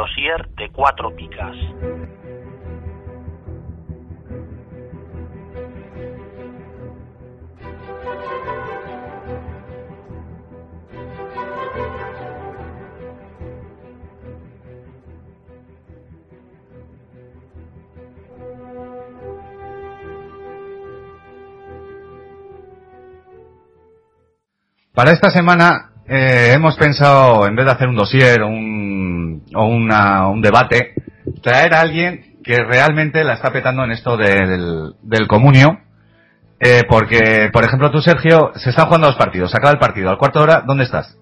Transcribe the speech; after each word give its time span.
El 0.00 0.06
dossier 0.06 0.48
de 0.56 0.70
cuatro 0.70 1.14
picas. 1.14 1.54
Para 24.94 25.10
esta 25.12 25.28
semana 25.28 25.92
eh, 26.08 26.52
hemos 26.54 26.76
pensado, 26.76 27.46
en 27.46 27.54
vez 27.54 27.66
de 27.66 27.72
hacer 27.72 27.86
un 27.86 27.96
dossier 27.96 28.42
un, 28.42 28.69
o 29.54 29.64
una- 29.66 30.28
un 30.28 30.40
debate, 30.42 30.94
traer 31.42 31.74
a 31.74 31.80
alguien 31.80 32.36
que 32.42 32.62
realmente 32.62 33.22
la 33.24 33.34
está 33.34 33.52
petando 33.52 33.84
en 33.84 33.92
esto 33.92 34.16
del, 34.16 34.92
del 35.02 35.26
comunio. 35.26 35.80
Eh, 36.62 36.82
porque, 36.88 37.48
por 37.52 37.64
ejemplo, 37.64 37.90
tú, 37.90 38.02
Sergio, 38.02 38.52
se 38.56 38.68
están 38.70 38.84
jugando 38.86 39.06
los 39.06 39.16
partidos, 39.16 39.50
se 39.50 39.56
acaba 39.56 39.72
el 39.72 39.78
partido, 39.78 40.10
al 40.10 40.18
cuarto 40.18 40.40
de 40.40 40.42
hora, 40.44 40.62
¿dónde 40.66 40.84
estás? 40.84 41.16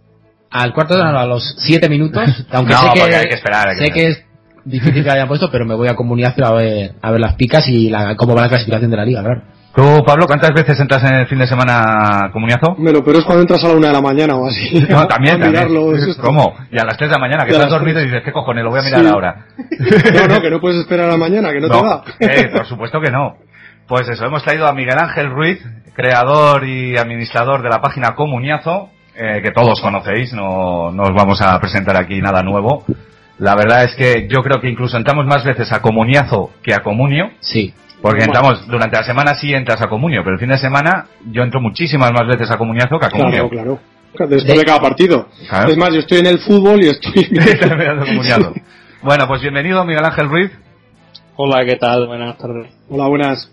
Al 0.50 0.72
cuarto 0.72 0.94
de 0.94 1.00
hora, 1.00 1.12
no, 1.12 1.18
a 1.20 1.26
los 1.26 1.54
siete 1.58 1.88
minutos, 1.88 2.24
aunque 2.50 2.72
No, 2.72 2.80
sé 2.80 2.88
que, 2.94 3.14
hay 3.14 3.24
que 3.28 3.34
esperar, 3.34 3.68
hay 3.68 3.76
que 3.78 3.84
sé 3.86 3.92
que 3.92 4.06
es 4.08 4.24
difícil 4.64 5.04
que 5.04 5.10
hayan 5.10 5.28
puesto, 5.28 5.48
pero 5.50 5.64
me 5.64 5.74
voy 5.76 5.86
a 5.88 5.94
comunicación 5.94 6.44
a 6.44 6.52
ver, 6.52 6.92
a 7.00 7.10
ver 7.12 7.20
las 7.20 7.34
picas 7.34 7.68
y 7.68 7.88
la, 7.88 8.16
cómo 8.16 8.34
va 8.34 8.42
la 8.42 8.48
clasificación 8.48 8.90
de 8.90 8.96
la 8.96 9.04
liga, 9.04 9.22
claro. 9.22 9.42
Tú, 9.78 10.02
Pablo, 10.04 10.26
¿cuántas 10.26 10.50
veces 10.52 10.80
entras 10.80 11.04
en 11.04 11.14
el 11.18 11.26
fin 11.28 11.38
de 11.38 11.46
semana 11.46 12.24
a 12.24 12.30
comuniazo? 12.32 12.74
Bueno, 12.76 13.00
pero 13.04 13.18
es 13.20 13.24
cuando 13.24 13.42
entras 13.42 13.62
a 13.62 13.68
la 13.68 13.74
una 13.74 13.86
de 13.88 13.92
la 13.92 14.00
mañana 14.00 14.34
o 14.34 14.48
así. 14.48 14.84
No, 14.90 15.06
también, 15.06 15.38
mirarlo, 15.40 15.92
también. 15.92 16.14
¿Cómo? 16.20 16.52
Y 16.72 16.80
a 16.80 16.84
las 16.84 16.96
3 16.96 17.10
de 17.10 17.14
la 17.14 17.20
mañana, 17.20 17.44
que 17.44 17.52
estás 17.52 17.70
dormido 17.70 18.00
y 18.00 18.02
tres. 18.02 18.10
dices, 18.10 18.24
¿qué 18.24 18.32
cojones? 18.32 18.64
Lo 18.64 18.70
voy 18.70 18.80
a 18.80 18.82
mirar 18.82 19.00
Sí. 19.02 19.06
ahora. 19.06 19.46
No, 20.28 20.34
no, 20.34 20.40
que 20.40 20.50
no 20.50 20.60
puedes 20.60 20.80
esperar 20.80 21.06
a 21.06 21.12
la 21.12 21.16
mañana, 21.16 21.52
que 21.52 21.60
no, 21.60 21.68
te 21.68 21.76
da. 21.80 22.02
eh, 22.18 22.48
por 22.52 22.66
supuesto 22.66 23.00
que 23.00 23.12
no. 23.12 23.36
Pues 23.86 24.08
eso, 24.08 24.24
hemos 24.26 24.42
traído 24.42 24.66
a 24.66 24.72
Miguel 24.72 24.98
Ángel 24.98 25.30
Ruiz, 25.30 25.60
creador 25.94 26.64
y 26.66 26.96
administrador 26.96 27.62
de 27.62 27.68
la 27.68 27.80
página 27.80 28.16
Comuniazo, 28.16 28.90
eh, 29.14 29.40
que 29.44 29.52
todos 29.52 29.80
conocéis, 29.80 30.32
no, 30.32 30.90
no 30.90 31.04
os 31.04 31.14
vamos 31.14 31.40
a 31.40 31.56
presentar 31.60 31.96
aquí 31.96 32.20
nada 32.20 32.42
nuevo. 32.42 32.84
La 33.38 33.54
verdad 33.54 33.84
es 33.84 33.94
que 33.94 34.26
yo 34.28 34.42
creo 34.42 34.60
que 34.60 34.68
incluso 34.68 34.96
entramos 34.96 35.24
más 35.26 35.44
veces 35.44 35.70
a 35.72 35.80
Comuniazo 35.80 36.50
que 36.64 36.74
a 36.74 36.80
Comunio, 36.80 37.30
Sí. 37.38 37.72
Porque 38.00 38.24
Bueno. 38.24 38.32
entramos, 38.32 38.66
durante 38.66 38.96
la 38.96 39.02
semana 39.04 39.34
sí 39.34 39.52
entras 39.52 39.80
a 39.82 39.88
Comunio, 39.88 40.22
pero 40.22 40.34
el 40.34 40.40
fin 40.40 40.50
de 40.50 40.58
semana 40.58 41.06
yo 41.30 41.42
entro 41.42 41.60
muchísimas 41.60 42.12
más 42.12 42.26
veces 42.26 42.50
a 42.50 42.56
Comuniazo 42.56 42.98
que 42.98 43.06
a 43.06 43.10
Comunio. 43.10 43.48
Claro, 43.48 43.78
claro. 44.14 44.28
Después 44.30 44.58
de 44.58 44.64
cada 44.64 44.80
partido. 44.80 45.28
Claro. 45.48 45.68
Es 45.70 45.76
más, 45.76 45.92
yo 45.92 46.00
estoy 46.00 46.18
en 46.18 46.26
el 46.26 46.38
fútbol 46.38 46.82
y 46.82 46.88
estoy... 46.88 47.28
Comuniazo. 48.06 48.54
Bueno, 49.02 49.26
pues 49.28 49.42
bienvenido 49.42 49.84
Miguel 49.84 50.04
Ángel 50.04 50.28
Ruiz. 50.28 50.50
Hola, 51.36 51.64
¿qué 51.64 51.76
tal? 51.76 52.06
Buenas 52.06 52.36
tardes. 52.36 52.72
Hola, 52.88 53.06
buenas. 53.08 53.50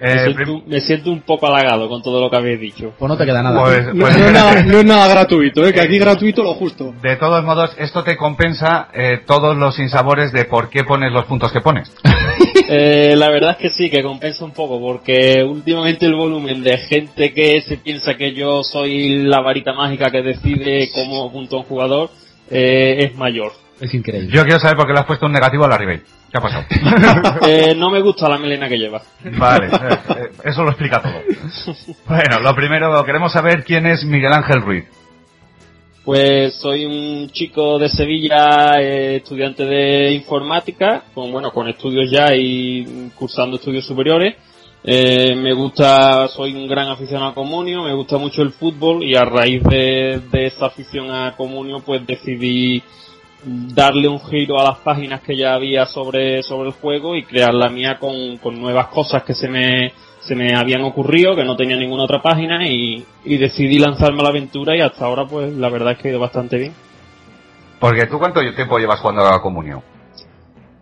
Me, 0.00 0.12
Eh, 0.12 0.24
siento, 0.34 0.62
me 0.66 0.80
siento 0.80 1.10
un 1.10 1.20
poco 1.20 1.46
halagado 1.46 1.88
con 1.88 2.02
todo 2.02 2.20
lo 2.20 2.30
que 2.30 2.36
habéis 2.36 2.58
dicho. 2.60 2.94
Pues 2.98 3.08
no 3.08 3.16
te 3.18 3.26
queda 3.26 3.42
nada. 3.42 3.60
pues, 3.62 3.86
No, 3.86 3.92
pues 3.92 3.94
no 3.94 4.06
es 4.08 4.16
espérate. 4.16 4.32
nada, 4.32 4.62
no 4.62 4.78
es 4.78 4.84
nada 4.86 5.08
gratuito, 5.08 5.66
¿eh? 5.66 5.72
que 5.74 5.80
aquí 5.80 5.98
gratuito 5.98 6.42
lo 6.42 6.54
justo. 6.54 6.94
De 7.02 7.16
todos 7.16 7.44
modos, 7.44 7.70
esto 7.78 8.02
te 8.02 8.16
compensa 8.16 8.88
eh, 8.94 9.20
todos 9.26 9.56
los 9.56 9.76
sinsabores 9.76 10.32
de 10.32 10.46
por 10.46 10.70
qué 10.70 10.84
pones 10.84 11.12
los 11.12 11.24
puntos 11.26 11.52
que 11.52 11.60
pones. 11.60 11.92
Eh, 12.72 13.16
la 13.16 13.30
verdad 13.30 13.50
es 13.50 13.56
que 13.56 13.70
sí, 13.70 13.90
que 13.90 14.00
compensa 14.00 14.44
un 14.44 14.52
poco, 14.52 14.78
porque 14.80 15.42
últimamente 15.42 16.06
el 16.06 16.14
volumen 16.14 16.62
de 16.62 16.78
gente 16.78 17.32
que 17.32 17.60
se 17.62 17.78
piensa 17.78 18.14
que 18.14 18.32
yo 18.32 18.62
soy 18.62 19.24
la 19.24 19.40
varita 19.40 19.72
mágica 19.72 20.12
que 20.12 20.22
decide 20.22 20.88
cómo 20.94 21.32
punto 21.32 21.56
un 21.56 21.62
jugador 21.64 22.10
eh, 22.48 22.98
es 23.00 23.16
mayor. 23.16 23.50
Es 23.80 23.94
increíble. 23.94 24.28
Yo 24.30 24.42
quiero 24.42 24.60
saber 24.60 24.76
por 24.76 24.86
qué 24.86 24.92
le 24.92 25.00
has 25.00 25.06
puesto 25.06 25.26
un 25.26 25.32
negativo 25.32 25.64
a 25.64 25.68
la 25.68 25.78
Ribey. 25.78 26.00
¿Qué 26.30 26.38
ha 26.38 26.40
pasado? 26.40 26.64
Eh, 27.46 27.74
no 27.74 27.90
me 27.90 28.00
gusta 28.02 28.28
la 28.28 28.38
melena 28.38 28.68
que 28.68 28.76
lleva. 28.76 29.02
vale, 29.38 29.66
eh, 29.66 29.98
eh, 30.08 30.30
eso 30.44 30.62
lo 30.62 30.70
explica 30.70 31.00
todo. 31.00 31.20
Bueno, 32.06 32.40
lo 32.40 32.54
primero, 32.54 33.02
queremos 33.04 33.32
saber 33.32 33.64
quién 33.64 33.86
es 33.86 34.04
Miguel 34.04 34.32
Ángel 34.32 34.60
Ruiz. 34.60 34.84
Pues 36.04 36.54
soy 36.56 36.84
un 36.86 37.30
chico 37.30 37.78
de 37.78 37.88
Sevilla, 37.88 38.80
eh, 38.80 39.16
estudiante 39.16 39.64
de 39.64 40.12
informática, 40.12 41.04
con 41.14 41.30
bueno, 41.30 41.50
con 41.50 41.68
estudios 41.68 42.10
ya 42.10 42.34
y 42.34 43.10
cursando 43.14 43.56
estudios 43.56 43.86
superiores. 43.86 44.34
Eh, 44.82 45.34
me 45.36 45.52
gusta, 45.52 46.26
soy 46.28 46.54
un 46.54 46.66
gran 46.66 46.88
aficionado 46.88 47.30
a 47.30 47.34
Comunio, 47.34 47.82
me 47.82 47.94
gusta 47.94 48.16
mucho 48.16 48.40
el 48.40 48.52
fútbol 48.52 49.04
y 49.04 49.14
a 49.14 49.26
raíz 49.26 49.62
de, 49.64 50.22
de 50.32 50.46
esta 50.46 50.66
afición 50.66 51.10
a 51.10 51.36
Comunio 51.36 51.80
pues 51.80 52.06
decidí 52.06 52.82
darle 53.44 54.08
un 54.08 54.20
giro 54.20 54.60
a 54.60 54.64
las 54.64 54.78
páginas 54.78 55.20
que 55.22 55.36
ya 55.36 55.54
había 55.54 55.86
sobre, 55.86 56.42
sobre 56.42 56.68
el 56.68 56.74
juego 56.74 57.16
y 57.16 57.24
crear 57.24 57.54
la 57.54 57.68
mía 57.68 57.98
con, 57.98 58.36
con 58.38 58.60
nuevas 58.60 58.88
cosas 58.88 59.22
que 59.22 59.34
se 59.34 59.48
me, 59.48 59.92
se 60.20 60.34
me 60.34 60.54
habían 60.54 60.82
ocurrido, 60.82 61.34
que 61.34 61.44
no 61.44 61.56
tenía 61.56 61.76
ninguna 61.76 62.04
otra 62.04 62.20
página 62.22 62.66
y, 62.68 63.04
y 63.24 63.36
decidí 63.38 63.78
lanzarme 63.78 64.20
a 64.20 64.24
la 64.24 64.28
aventura 64.30 64.76
y 64.76 64.80
hasta 64.80 65.04
ahora 65.06 65.24
pues 65.26 65.52
la 65.54 65.68
verdad 65.70 65.92
es 65.92 65.98
que 65.98 66.08
ha 66.08 66.10
ido 66.10 66.20
bastante 66.20 66.58
bien. 66.58 66.72
Porque 67.78 68.06
tú 68.06 68.18
cuánto 68.18 68.40
tiempo 68.54 68.78
llevas 68.78 69.00
jugando 69.00 69.26
a 69.26 69.30
la 69.32 69.40
comunión? 69.40 69.82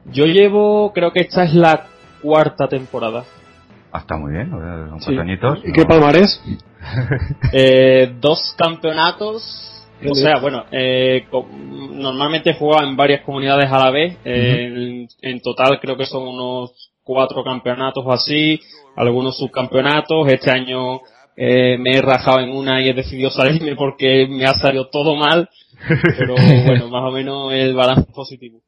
Yo 0.07 0.25
llevo, 0.27 0.93
creo 0.93 1.13
que 1.13 1.21
esta 1.21 1.45
es 1.45 1.55
la 1.55 1.87
cuarta 2.21 2.67
temporada. 2.67 3.25
Ah, 3.93 3.99
está 3.99 4.17
muy 4.17 4.33
bien, 4.33 4.51
son 4.51 5.01
Sí. 5.01 5.07
cuatro 5.07 5.23
añitos. 5.23 5.59
¿Y 5.65 5.69
no. 5.69 5.75
qué 5.75 5.85
palmarés? 5.85 6.43
Eh, 7.53 8.15
dos 8.21 8.55
campeonatos, 8.57 9.78
o 10.07 10.15
sea, 10.15 10.39
bueno, 10.39 10.65
eh, 10.71 11.27
normalmente 11.93 12.55
jugaba 12.55 12.87
en 12.87 12.97
varias 12.97 13.23
comunidades 13.23 13.71
a 13.71 13.79
la 13.79 13.91
vez, 13.91 14.17
eh, 14.25 14.67
en, 14.67 15.09
en 15.21 15.41
total 15.41 15.79
creo 15.81 15.97
que 15.97 16.06
son 16.06 16.27
unos 16.29 16.93
cuatro 17.03 17.43
campeonatos 17.43 18.05
o 18.05 18.12
así, 18.12 18.61
algunos 18.97 19.39
subcampeonatos, 19.39 20.29
este 20.29 20.50
año 20.50 21.00
eh, 21.37 21.79
me 21.79 21.97
he 21.97 22.03
rajado 22.03 22.41
en 22.41 22.50
una 22.50 22.81
y 22.81 22.89
he 22.89 22.95
decidido 22.95 23.31
salirme 23.31 23.77
porque 23.77 24.27
me 24.29 24.45
ha 24.45 24.55
salido 24.55 24.89
todo 24.89 25.15
mal, 25.15 25.49
pero 26.19 26.35
bueno, 26.67 26.89
más 26.89 27.05
o 27.05 27.12
menos 27.12 27.53
el 27.53 27.75
balance 27.75 28.06
es 28.09 28.15
positivo. 28.15 28.61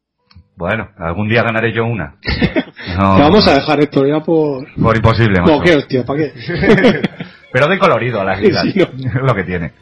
Bueno, 0.56 0.88
algún 0.98 1.28
día 1.28 1.42
ganaré 1.42 1.72
yo 1.72 1.84
una. 1.84 2.16
No, 2.98 3.16
Te 3.16 3.22
vamos 3.22 3.46
a 3.46 3.54
dejar 3.54 3.78
esto 3.80 4.04
ya 4.06 4.20
por... 4.20 4.66
Por 4.74 4.96
imposible, 4.96 5.40
macho. 5.40 5.60
¿qué 5.60 5.76
hostia? 5.76 6.04
¿Para 6.04 6.18
qué? 6.18 6.32
Pero 7.52 7.68
de 7.68 7.78
colorido 7.78 8.20
a 8.20 8.24
las 8.24 8.40
ligas. 8.40 8.62
Sí, 8.62 8.72
no. 8.74 8.84
Es 8.84 9.22
lo 9.22 9.34
que 9.34 9.44
tiene. 9.44 9.72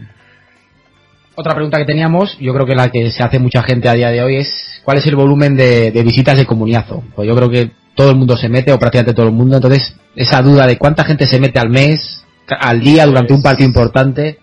Otra 1.40 1.54
pregunta 1.54 1.78
que 1.78 1.84
teníamos, 1.84 2.36
yo 2.40 2.52
creo 2.52 2.66
que 2.66 2.74
la 2.74 2.90
que 2.90 3.12
se 3.12 3.22
hace 3.22 3.38
mucha 3.38 3.62
gente 3.62 3.88
a 3.88 3.92
día 3.92 4.10
de 4.10 4.24
hoy 4.24 4.38
es 4.38 4.80
¿cuál 4.82 4.98
es 4.98 5.06
el 5.06 5.14
volumen 5.14 5.54
de, 5.56 5.92
de 5.92 6.02
visitas 6.02 6.36
de 6.36 6.44
comuniazo? 6.44 7.04
Pues 7.14 7.28
yo 7.28 7.36
creo 7.36 7.48
que 7.48 7.70
todo 7.94 8.10
el 8.10 8.16
mundo 8.16 8.36
se 8.36 8.48
mete, 8.48 8.72
o 8.72 8.78
prácticamente 8.80 9.14
todo 9.14 9.26
el 9.26 9.32
mundo, 9.32 9.54
entonces 9.54 9.96
esa 10.16 10.42
duda 10.42 10.66
de 10.66 10.76
cuánta 10.78 11.04
gente 11.04 11.28
se 11.28 11.38
mete 11.38 11.60
al 11.60 11.70
mes, 11.70 12.24
al 12.48 12.80
día, 12.80 13.06
durante 13.06 13.34
un 13.34 13.40
partido 13.40 13.68
importante, 13.68 14.40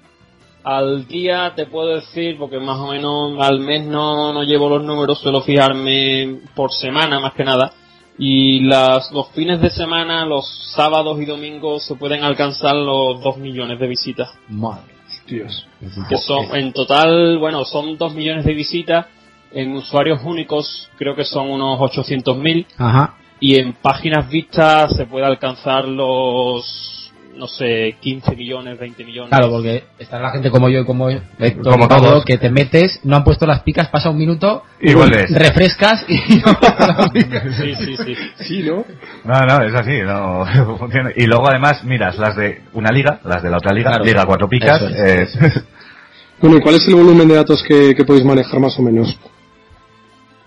Al 0.64 1.06
día 1.06 1.52
te 1.54 1.66
puedo 1.66 1.96
decir, 1.96 2.38
porque 2.40 2.62
más 2.62 2.80
o 2.80 2.88
menos 2.88 3.46
al 3.46 3.60
mes 3.60 3.86
no, 3.86 4.32
no 4.32 4.44
llevo 4.44 4.70
los 4.70 4.86
números, 4.86 5.20
suelo 5.20 5.42
fijarme 5.42 6.40
por 6.56 6.72
semana 6.72 7.20
más 7.20 7.34
que 7.34 7.44
nada. 7.44 7.74
Y 8.18 8.62
las, 8.62 9.12
los 9.12 9.28
fines 9.32 9.60
de 9.60 9.70
semana, 9.70 10.26
los 10.26 10.72
sábados 10.74 11.22
y 11.22 11.26
domingos 11.26 11.86
se 11.86 11.96
pueden 11.96 12.24
alcanzar 12.24 12.74
los 12.74 13.22
2 13.22 13.38
millones 13.38 13.82
de 13.82 13.88
visitas. 13.88 14.30
Madre. 14.48 14.95
Dios. 15.28 15.68
Que 16.10 16.18
son, 16.18 16.56
en 16.56 16.72
total, 16.74 17.38
bueno, 17.38 17.66
son 17.66 17.98
2 17.98 18.14
millones 18.14 18.46
de 18.46 18.54
visitas. 18.54 19.08
En 19.52 19.74
usuarios 19.74 20.20
únicos 20.24 20.90
creo 20.98 21.16
que 21.16 21.24
son 21.24 21.50
unos 21.50 21.80
800.000 21.80 22.66
Ajá. 22.78 23.16
y 23.40 23.56
en 23.56 23.74
páginas 23.74 24.30
vistas 24.30 24.96
se 24.96 25.06
puede 25.06 25.26
alcanzar 25.26 25.88
los, 25.88 27.05
no 27.36 27.48
sé, 27.48 27.96
15 28.00 28.36
millones, 28.36 28.80
20 28.80 29.04
millones. 29.06 29.30
Claro, 29.30 29.50
porque 29.50 29.84
está 30.00 30.20
la 30.20 30.32
gente 30.32 30.50
como 30.50 30.70
yo 30.70 30.82
y 30.82 30.86
como 30.86 31.10
Héctor 31.10 31.72
Como 31.74 31.88
todos. 31.88 32.26
que 32.26 32.38
te 32.38 32.50
metes, 32.50 33.00
no 33.04 33.16
han 33.18 33.24
puesto 33.24 33.46
las 33.46 33.62
picas, 33.64 33.90
pasa 33.90 34.10
un 34.10 34.18
minuto, 34.18 34.64
Y 34.82 34.94
vuelves. 34.94 35.32
refrescas 35.32 36.06
y 36.08 36.18
Sí, 37.58 37.76
sí, 37.76 37.98
sí. 37.98 38.16
Sí, 38.40 38.64
¿no? 38.64 38.86
No, 39.24 39.40
no, 39.46 39.64
es 39.64 39.74
así, 39.76 40.00
no 40.04 40.78
funciona. 40.78 41.12
Y 41.16 41.26
luego 41.26 41.48
además 41.50 41.84
miras 41.84 42.18
las 42.18 42.36
de 42.36 42.62
una 42.74 42.92
liga, 42.92 43.20
las 43.24 43.44
de 43.44 43.50
la 43.50 43.58
otra 43.58 43.74
liga, 43.74 43.90
Claro. 43.92 44.06
liga 44.06 44.26
cuatro 44.26 44.48
picas, 44.50 44.82
es. 44.82 45.36
eh, 45.36 45.64
Bueno, 46.42 46.58
¿y 46.58 46.62
cuál 46.62 46.76
es 46.76 46.88
el 46.88 46.96
volumen 46.96 47.28
de 47.30 47.36
datos 47.36 47.64
que, 47.64 47.96
que 47.96 48.04
podéis 48.04 48.26
manejar 48.26 48.60
más 48.60 48.78
o 48.78 48.82
menos? 48.82 49.18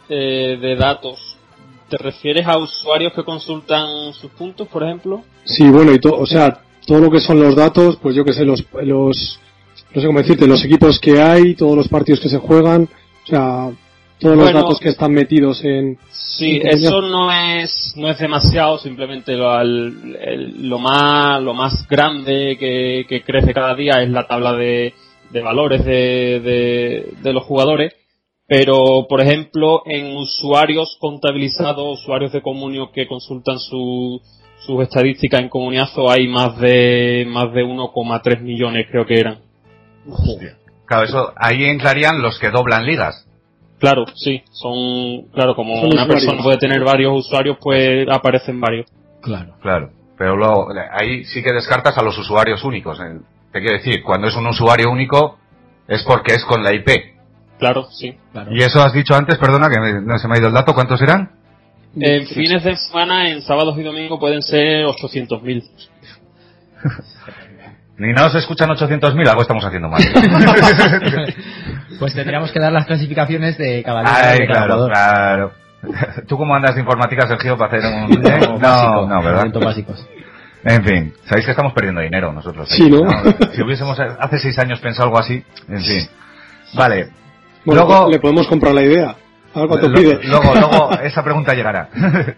Eh, 0.09 0.59
de 0.61 0.77
datos. 0.77 1.37
¿Te 1.89 1.97
refieres 1.97 2.47
a 2.47 2.59
usuarios 2.59 3.13
que 3.15 3.25
consultan 3.25 4.13
sus 4.13 4.31
puntos, 4.33 4.69
por 4.69 4.83
ejemplo? 4.83 5.25
Sí, 5.45 5.67
bueno, 5.71 5.93
y 5.93 5.99
todo, 5.99 6.19
o 6.19 6.27
sea, 6.27 6.61
todo 6.89 6.99
lo 7.01 7.11
que 7.11 7.21
son 7.21 7.39
los 7.41 7.55
datos, 7.55 7.97
pues 8.03 8.17
yo 8.17 8.25
que 8.25 8.33
sé, 8.33 8.45
los, 8.45 8.65
los, 8.83 9.39
no 9.95 10.01
sé 10.01 10.07
cómo 10.07 10.19
decirte, 10.21 10.47
los 10.49 10.65
equipos 10.65 10.99
que 10.99 11.21
hay, 11.21 11.55
todos 11.55 11.77
los 11.77 11.87
partidos 11.89 12.21
que 12.21 12.29
se 12.31 12.39
juegan, 12.39 12.89
o 13.25 13.27
sea, 13.27 13.71
todos 14.19 14.37
los 14.37 14.53
datos 14.53 14.81
que 14.81 14.89
están 14.89 15.13
metidos 15.13 15.63
en, 15.65 15.97
Sí, 16.11 16.61
eso 16.65 17.01
no 17.03 17.31
es 17.33 17.95
no 17.97 18.09
es 18.09 18.19
demasiado, 18.19 18.79
simplemente 18.79 19.37
lo, 19.37 19.61
el- 19.61 20.69
lo 20.69 20.79
más 20.79 21.41
lo 21.43 21.53
más 21.55 21.87
grande 21.89 22.57
que, 22.59 23.05
que 23.09 23.23
crece 23.23 23.53
cada 23.53 23.75
día 23.75 24.03
es 24.03 24.11
la 24.11 24.27
tabla 24.27 24.55
de, 24.55 24.95
de 25.31 25.41
valores 25.41 25.85
de, 25.85 26.41
de, 26.41 27.13
de 27.23 27.33
los 27.33 27.45
jugadores, 27.45 27.93
pero 28.47 29.07
por 29.09 29.21
ejemplo 29.21 29.83
en 29.87 30.17
usuarios 30.17 30.97
contabilizados, 31.01 32.01
usuarios 32.01 32.33
de 32.33 32.41
Comunio 32.43 32.91
que 32.93 33.07
consultan 33.07 33.59
su, 33.59 34.21
sus 34.69 34.83
estadísticas 34.83 35.41
en 35.41 35.49
Comuniazo 35.49 36.11
hay 36.11 36.29
más 36.29 36.59
de 36.59 37.27
más 37.27 37.51
de 37.55 37.65
1,3 37.65 38.41
millones 38.43 38.87
creo 38.91 39.07
que 39.07 39.19
eran. 39.19 39.39
claro, 40.87 41.05
eso, 41.05 41.33
ahí 41.37 41.65
entrarían 41.65 42.21
los 42.21 42.39
que 42.39 42.51
doblan 42.51 42.85
ligas. 42.85 43.25
Claro, 43.79 44.05
sí, 44.15 44.43
son 44.51 45.23
claro 45.33 45.55
como 45.57 45.77
Son 45.77 45.87
una 45.87 46.03
usuarios. 46.03 46.25
persona 46.25 46.43
puede 46.43 46.59
tener 46.59 46.85
varios 46.85 47.13
usuarios 47.17 47.57
pues 47.63 48.07
aparecen 48.11 48.61
varios. 48.61 48.87
Claro. 49.23 49.55
Claro, 49.63 49.91
pero 50.19 50.37
luego, 50.37 50.69
ahí 50.93 51.25
sí 51.25 51.43
que 51.43 51.53
descartas 51.53 51.97
a 51.97 52.03
los 52.03 52.19
usuarios 52.19 52.63
únicos. 52.65 52.99
eh. 53.01 53.21
Te 53.53 53.61
quiero 53.61 53.79
decir, 53.79 54.03
cuando 54.03 54.27
es 54.29 54.37
un 54.37 54.47
usuario 54.49 54.91
único 54.91 55.39
es 55.87 56.03
porque 56.05 56.35
es 56.35 56.45
con 56.45 56.63
la 56.63 56.75
IP. 56.75 56.89
Claro, 57.59 57.85
sí. 57.91 58.15
claro. 58.33 58.51
Y 58.53 58.59
eso 58.63 58.83
has 58.83 58.93
dicho 58.93 59.15
antes, 59.15 59.39
perdona, 59.39 59.69
que 59.71 59.81
me- 59.81 60.03
no 60.03 60.19
se 60.19 60.29
me 60.29 60.35
ha 60.35 60.39
ido 60.39 60.49
el 60.49 60.55
dato, 60.55 60.75
¿cuántos 60.75 61.01
eran? 61.01 61.38
En 61.97 62.27
fines 62.27 62.63
de 62.65 62.77
semana, 62.77 63.31
en 63.31 63.43
sábados 63.43 63.77
y 63.79 63.83
domingos 63.83 64.19
pueden 64.21 64.43
ser 64.43 64.85
800.000. 64.87 65.65
Ni 67.99 68.13
no 68.13 68.31
se 68.31 68.39
escuchan 68.39 68.69
800.000, 68.71 69.29
algo 69.29 69.43
estamos 69.43 69.65
haciendo 69.65 69.89
mal. 69.89 70.01
Pues 71.99 72.15
tendríamos 72.15 72.53
que 72.53 72.61
dar 72.61 72.73
las 72.73 72.87
clasificaciones 72.87 73.59
de 73.59 73.79
liga 73.79 74.03
Ay, 74.05 74.39
de 74.39 74.47
claro, 74.47 74.75
jugador. 74.75 74.93
claro. 74.93 75.53
¿Tú 76.29 76.37
cómo 76.37 76.55
andas 76.55 76.77
de 76.77 76.81
informática, 76.83 77.27
Sergio, 77.27 77.57
para 77.57 77.77
hacer 77.77 77.93
un... 77.93 78.07
Como 78.15 78.53
No, 78.53 78.59
básico, 78.61 79.07
no, 79.09 79.23
¿verdad? 79.23 79.53
básicos. 79.65 80.07
En 80.65 80.85
fin, 80.85 81.15
sabéis 81.25 81.45
que 81.47 81.51
estamos 81.51 81.73
perdiendo 81.73 82.01
dinero 82.01 82.33
nosotros. 82.33 82.69
Sí, 82.69 82.89
¿no? 82.89 83.01
Si 83.53 83.63
hubiésemos 83.63 83.99
hace 83.99 84.39
seis 84.39 84.57
años 84.61 84.79
pensado 84.81 85.09
algo 85.09 85.19
así, 85.19 85.43
en 85.69 85.83
fin. 85.83 86.09
Vale. 86.75 87.09
bueno, 87.65 87.85
luego, 87.85 88.11
le 88.11 88.21
podemos 88.21 88.47
comprar 88.47 88.75
la 88.75 88.83
idea. 88.83 89.17
A 89.55 89.61
ver 89.61 89.69
cuánto 89.69 89.89
lo- 89.89 89.99
pide. 89.99 90.21
luego, 90.25 90.55
luego, 90.55 90.91
esa 91.03 91.23
pregunta 91.23 91.55
llegará. 91.55 91.89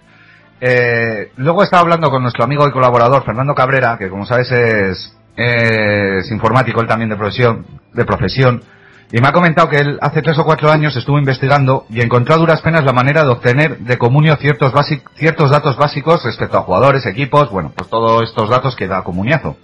Eh, 0.63 1.33
luego 1.37 1.63
estaba 1.63 1.81
hablando 1.81 2.11
con 2.11 2.21
nuestro 2.21 2.45
amigo 2.45 2.69
y 2.69 2.71
colaborador 2.71 3.25
Fernando 3.25 3.55
Cabrera, 3.55 3.97
que 3.99 4.11
como 4.11 4.27
sabes 4.27 4.53
es, 4.53 5.17
es 5.35 6.31
informático, 6.31 6.83
él 6.83 6.87
también 6.87 7.09
de 7.09 7.17
profesión, 7.17 7.65
de 7.95 8.05
profesión, 8.05 8.63
y 9.11 9.23
me 9.23 9.29
ha 9.29 9.33
comentado 9.33 9.71
que 9.71 9.79
él 9.79 9.99
hace 10.03 10.21
tres 10.21 10.37
o 10.39 10.45
cuatro 10.45 10.71
años 10.71 10.95
estuvo 10.97 11.19
investigando 11.19 11.87
y 11.89 12.03
encontró 12.03 12.35
a 12.35 12.39
duras 12.39 12.61
penas 12.61 12.85
la 12.85 12.93
manera 12.93 13.23
de 13.25 13.31
obtener 13.31 13.79
de 13.79 13.97
Comunio 13.97 14.37
ciertos, 14.37 14.75
ciertos 15.15 15.51
datos 15.51 15.79
básicos 15.79 16.23
respecto 16.25 16.59
a 16.59 16.63
jugadores, 16.63 17.07
equipos, 17.07 17.51
bueno, 17.51 17.73
pues 17.75 17.89
todos 17.89 18.23
estos 18.29 18.51
datos 18.51 18.77
que 18.77 18.87
da 18.87 19.03
Comuniazo. 19.03 19.57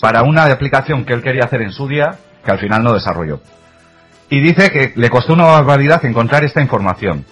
Para 0.00 0.22
una 0.22 0.44
aplicación 0.46 1.04
que 1.04 1.12
él 1.12 1.22
quería 1.22 1.44
hacer 1.44 1.60
en 1.60 1.72
su 1.72 1.86
día, 1.88 2.16
que 2.42 2.50
al 2.50 2.58
final 2.58 2.82
no 2.82 2.94
desarrolló. 2.94 3.40
Y 4.32 4.40
dice 4.40 4.70
que 4.70 4.94
le 4.96 5.10
costó 5.10 5.34
una 5.34 5.44
barbaridad 5.44 6.02
encontrar 6.06 6.42
esta 6.42 6.62
información. 6.62 7.22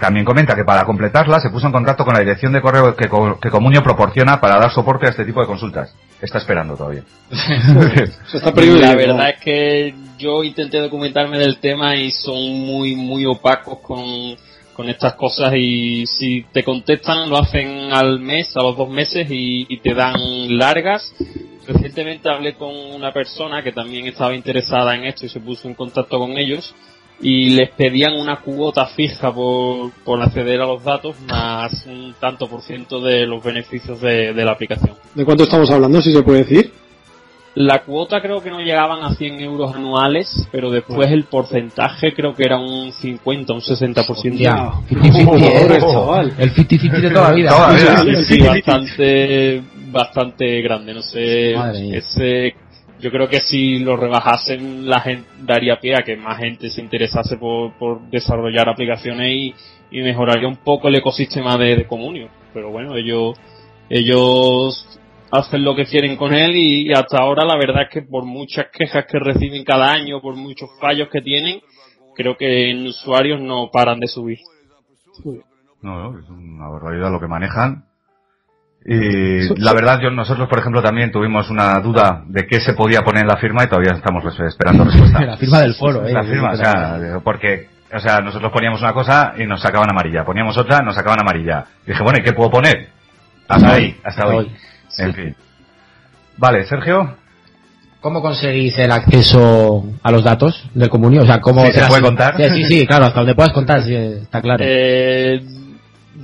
También 0.00 0.24
comenta 0.24 0.54
que 0.54 0.64
para 0.64 0.86
completarla 0.86 1.38
se 1.38 1.50
puso 1.50 1.66
en 1.66 1.72
contacto 1.72 2.02
con 2.02 2.14
la 2.14 2.20
dirección 2.20 2.54
de 2.54 2.62
correo 2.62 2.96
que, 2.96 3.10
que 3.42 3.50
Comunio 3.50 3.82
proporciona 3.82 4.40
para 4.40 4.58
dar 4.58 4.72
soporte 4.72 5.04
a 5.04 5.10
este 5.10 5.26
tipo 5.26 5.42
de 5.42 5.46
consultas. 5.46 5.94
Está 6.18 6.38
esperando 6.38 6.78
todavía. 6.78 7.02
Está 7.30 8.52
La 8.54 8.94
verdad 8.94 9.28
es 9.28 9.40
que 9.40 9.94
yo 10.16 10.42
intenté 10.42 10.78
documentarme 10.78 11.36
del 11.36 11.58
tema 11.58 11.94
y 11.94 12.10
son 12.10 12.36
muy, 12.36 12.96
muy 12.96 13.26
opacos 13.26 13.80
con, 13.80 14.34
con 14.72 14.88
estas 14.88 15.12
cosas 15.12 15.52
y 15.54 16.06
si 16.06 16.46
te 16.52 16.64
contestan 16.64 17.28
lo 17.28 17.36
hacen 17.36 17.92
al 17.92 18.18
mes, 18.18 18.56
a 18.56 18.62
los 18.62 18.78
dos 18.78 18.88
meses 18.88 19.26
y, 19.30 19.66
y 19.68 19.76
te 19.80 19.92
dan 19.92 20.14
largas. 20.56 21.12
Recientemente 21.66 22.28
hablé 22.28 22.54
con 22.54 22.70
una 22.74 23.12
persona 23.12 23.62
que 23.62 23.72
también 23.72 24.06
estaba 24.06 24.34
interesada 24.34 24.94
en 24.94 25.04
esto 25.04 25.26
y 25.26 25.28
se 25.28 25.40
puso 25.40 25.68
en 25.68 25.74
contacto 25.74 26.18
con 26.18 26.36
ellos 26.38 26.74
y 27.20 27.50
les 27.50 27.70
pedían 27.70 28.14
una 28.14 28.40
cuota 28.40 28.86
fija 28.86 29.32
por, 29.32 29.90
por 30.04 30.22
acceder 30.22 30.60
a 30.60 30.66
los 30.66 30.84
datos 30.84 31.16
más 31.26 31.86
un 31.86 32.14
tanto 32.20 32.46
por 32.46 32.60
ciento 32.62 33.00
de 33.00 33.26
los 33.26 33.42
beneficios 33.42 34.00
de, 34.00 34.34
de 34.34 34.44
la 34.44 34.52
aplicación. 34.52 34.94
¿De 35.14 35.24
cuánto 35.24 35.44
estamos 35.44 35.70
hablando, 35.70 36.00
si 36.02 36.12
se 36.12 36.22
puede 36.22 36.44
decir? 36.44 36.72
La 37.54 37.82
cuota 37.84 38.20
creo 38.20 38.42
que 38.42 38.50
no 38.50 38.60
llegaban 38.60 39.02
a 39.02 39.14
100 39.14 39.40
euros 39.40 39.74
anuales, 39.74 40.46
pero 40.52 40.70
después 40.70 41.10
el 41.10 41.24
porcentaje 41.24 42.12
creo 42.12 42.34
que 42.34 42.42
era 42.44 42.58
un 42.58 42.92
50, 42.92 43.54
un 43.54 43.60
60%. 43.60 44.36
Ya, 44.36 44.72
Oh, 44.74 44.82
50-50, 44.90 45.40
¿eh? 45.40 45.60
pobre 45.62 45.80
chaval. 45.80 46.34
El 46.36 46.54
50-50 46.54 47.00
de 47.00 47.10
toda 47.10 47.30
la 47.30 47.34
vida. 47.34 47.48
Toda 47.48 47.72
la 47.72 48.02
vida. 48.02 48.24
Sí, 48.24 48.34
sí, 48.34 48.42
bastante, 48.42 49.62
bastante 49.90 50.60
grande, 50.62 50.94
no 50.94 51.02
sé, 51.02 51.54
ese, 51.96 52.54
yo 53.00 53.10
creo 53.10 53.28
que 53.28 53.40
si 53.40 53.78
lo 53.78 53.96
rebajasen 53.96 54.88
la 54.88 55.00
gente 55.00 55.28
daría 55.42 55.80
pie 55.80 55.94
a 55.96 56.02
que 56.02 56.16
más 56.16 56.38
gente 56.38 56.70
se 56.70 56.80
interesase 56.80 57.36
por, 57.36 57.72
por 57.78 58.00
desarrollar 58.10 58.68
aplicaciones 58.68 59.28
y, 59.30 59.54
y 59.90 60.02
mejoraría 60.02 60.48
un 60.48 60.56
poco 60.56 60.88
el 60.88 60.96
ecosistema 60.96 61.56
de, 61.56 61.76
de 61.76 61.86
Comunio. 61.86 62.28
Pero 62.54 62.70
bueno, 62.70 62.96
ellos, 62.96 63.38
ellos 63.90 64.98
hacen 65.30 65.62
lo 65.62 65.74
que 65.74 65.84
quieren 65.84 66.16
con 66.16 66.32
él 66.32 66.56
y, 66.56 66.88
y 66.88 66.92
hasta 66.92 67.18
ahora 67.18 67.44
la 67.44 67.56
verdad 67.56 67.82
es 67.82 67.90
que 67.90 68.02
por 68.02 68.24
muchas 68.24 68.66
quejas 68.72 69.04
que 69.06 69.18
reciben 69.18 69.64
cada 69.64 69.92
año, 69.92 70.20
por 70.20 70.34
muchos 70.34 70.70
fallos 70.80 71.08
que 71.10 71.20
tienen, 71.20 71.60
creo 72.14 72.36
que 72.36 72.70
en 72.70 72.86
usuarios 72.86 73.40
no 73.40 73.70
paran 73.70 74.00
de 74.00 74.08
subir. 74.08 74.38
No, 75.82 76.10
no, 76.12 76.18
es 76.18 76.28
una 76.28 76.68
barbaridad 76.68 77.12
lo 77.12 77.20
que 77.20 77.28
manejan. 77.28 77.84
Y 78.88 79.60
la 79.60 79.72
verdad, 79.72 79.98
yo 80.00 80.10
nosotros, 80.10 80.48
por 80.48 80.60
ejemplo, 80.60 80.80
también 80.80 81.10
tuvimos 81.10 81.50
una 81.50 81.80
duda 81.80 82.22
de 82.26 82.46
qué 82.46 82.60
se 82.60 82.72
podía 82.74 83.00
poner 83.02 83.22
en 83.22 83.28
la 83.28 83.36
firma 83.36 83.64
y 83.64 83.66
todavía 83.66 83.92
estamos 83.94 84.22
res- 84.22 84.38
esperando 84.40 84.84
respuesta. 84.90 85.20
La 85.24 85.36
firma 85.36 85.60
del 85.60 85.74
foro, 85.74 86.06
¿eh? 86.06 86.12
La 86.12 86.22
firma, 86.22 86.52
o 86.52 86.56
sea, 86.56 87.20
porque, 87.24 87.68
o 87.92 87.98
sea, 87.98 88.20
nosotros 88.20 88.52
poníamos 88.52 88.80
una 88.82 88.92
cosa 88.92 89.34
y 89.38 89.44
nos 89.44 89.60
sacaban 89.60 89.90
amarilla, 89.90 90.24
poníamos 90.24 90.56
otra, 90.56 90.80
nos 90.82 90.94
sacaban 90.94 91.18
amarilla. 91.20 91.64
dije, 91.84 92.00
bueno, 92.02 92.20
¿y 92.20 92.22
qué 92.22 92.32
puedo 92.32 92.50
poner? 92.50 92.88
Hasta 93.48 93.72
ahí, 93.74 93.96
hasta 94.04 94.26
hoy. 94.28 94.52
En 94.98 95.14
fin. 95.14 95.36
Vale, 96.36 96.64
Sergio. 96.66 97.16
¿Cómo 98.00 98.22
conseguís 98.22 98.78
el 98.78 98.92
acceso 98.92 99.84
a 100.02 100.12
los 100.12 100.22
datos 100.22 100.68
del 100.74 100.88
comunio? 100.88 101.22
O 101.22 101.26
sea, 101.26 101.40
¿cómo 101.40 101.64
Sí, 101.66 101.72
¿se 101.72 101.86
puede 101.88 102.02
contar? 102.02 102.36
Sí, 102.36 102.44
sí, 102.50 102.64
sí, 102.64 102.86
claro, 102.86 103.06
hasta 103.06 103.18
donde 103.18 103.34
puedas 103.34 103.52
contar, 103.52 103.82
sí, 103.82 103.94
está 103.96 104.40
claro. 104.40 104.62
Eh, 104.64 105.40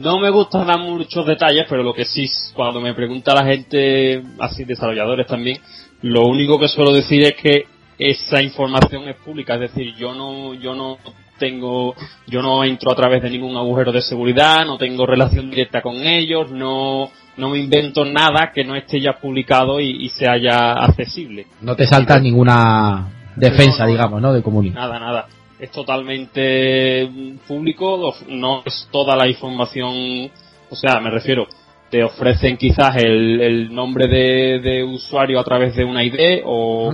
no 0.02 0.18
me 0.18 0.30
gusta 0.30 0.64
dar 0.64 0.78
muchos 0.78 1.26
detalles, 1.26 1.64
pero 1.68 1.82
lo 1.82 1.94
que 1.94 2.04
sí, 2.04 2.28
cuando 2.54 2.80
me 2.80 2.94
pregunta 2.94 3.34
la 3.34 3.44
gente, 3.44 4.22
así 4.38 4.64
desarrolladores 4.64 5.26
también, 5.26 5.58
lo 6.02 6.26
único 6.26 6.58
que 6.58 6.68
suelo 6.68 6.92
decir 6.92 7.22
es 7.22 7.34
que 7.34 7.66
esa 7.98 8.42
información 8.42 9.08
es 9.08 9.16
pública, 9.16 9.54
es 9.54 9.60
decir, 9.60 9.94
yo 9.96 10.12
no, 10.12 10.54
yo 10.54 10.74
no 10.74 10.98
tengo, 11.38 11.94
yo 12.26 12.42
no 12.42 12.64
entro 12.64 12.92
a 12.92 12.96
través 12.96 13.22
de 13.22 13.30
ningún 13.30 13.56
agujero 13.56 13.92
de 13.92 14.02
seguridad, 14.02 14.66
no 14.66 14.76
tengo 14.76 15.06
relación 15.06 15.50
directa 15.50 15.80
con 15.80 15.96
ellos, 15.96 16.50
no, 16.50 17.10
no 17.36 17.48
me 17.48 17.58
invento 17.58 18.04
nada 18.04 18.50
que 18.52 18.64
no 18.64 18.74
esté 18.74 19.00
ya 19.00 19.14
publicado 19.14 19.80
y, 19.80 20.04
y 20.04 20.08
sea 20.08 20.36
ya 20.36 20.72
accesible. 20.72 21.46
No 21.60 21.76
te 21.76 21.86
salta 21.86 22.18
ninguna 22.18 23.08
defensa, 23.36 23.80
No, 23.80 23.86
no, 23.86 23.92
digamos, 23.92 24.22
¿no? 24.22 24.32
De 24.32 24.42
comunidad. 24.42 24.74
Nada, 24.74 24.98
nada. 24.98 25.26
Es 25.62 25.70
totalmente 25.70 27.08
público, 27.46 28.12
no 28.26 28.62
es 28.66 28.88
toda 28.90 29.14
la 29.14 29.28
información, 29.28 30.28
o 30.68 30.74
sea, 30.74 30.98
me 30.98 31.08
refiero, 31.08 31.46
te 31.88 32.02
ofrecen 32.02 32.56
quizás 32.56 32.96
el, 32.96 33.40
el 33.40 33.72
nombre 33.72 34.08
de, 34.08 34.58
de 34.58 34.82
usuario 34.82 35.38
a 35.38 35.44
través 35.44 35.76
de 35.76 35.84
una 35.84 36.02
ID 36.02 36.40
o, 36.44 36.92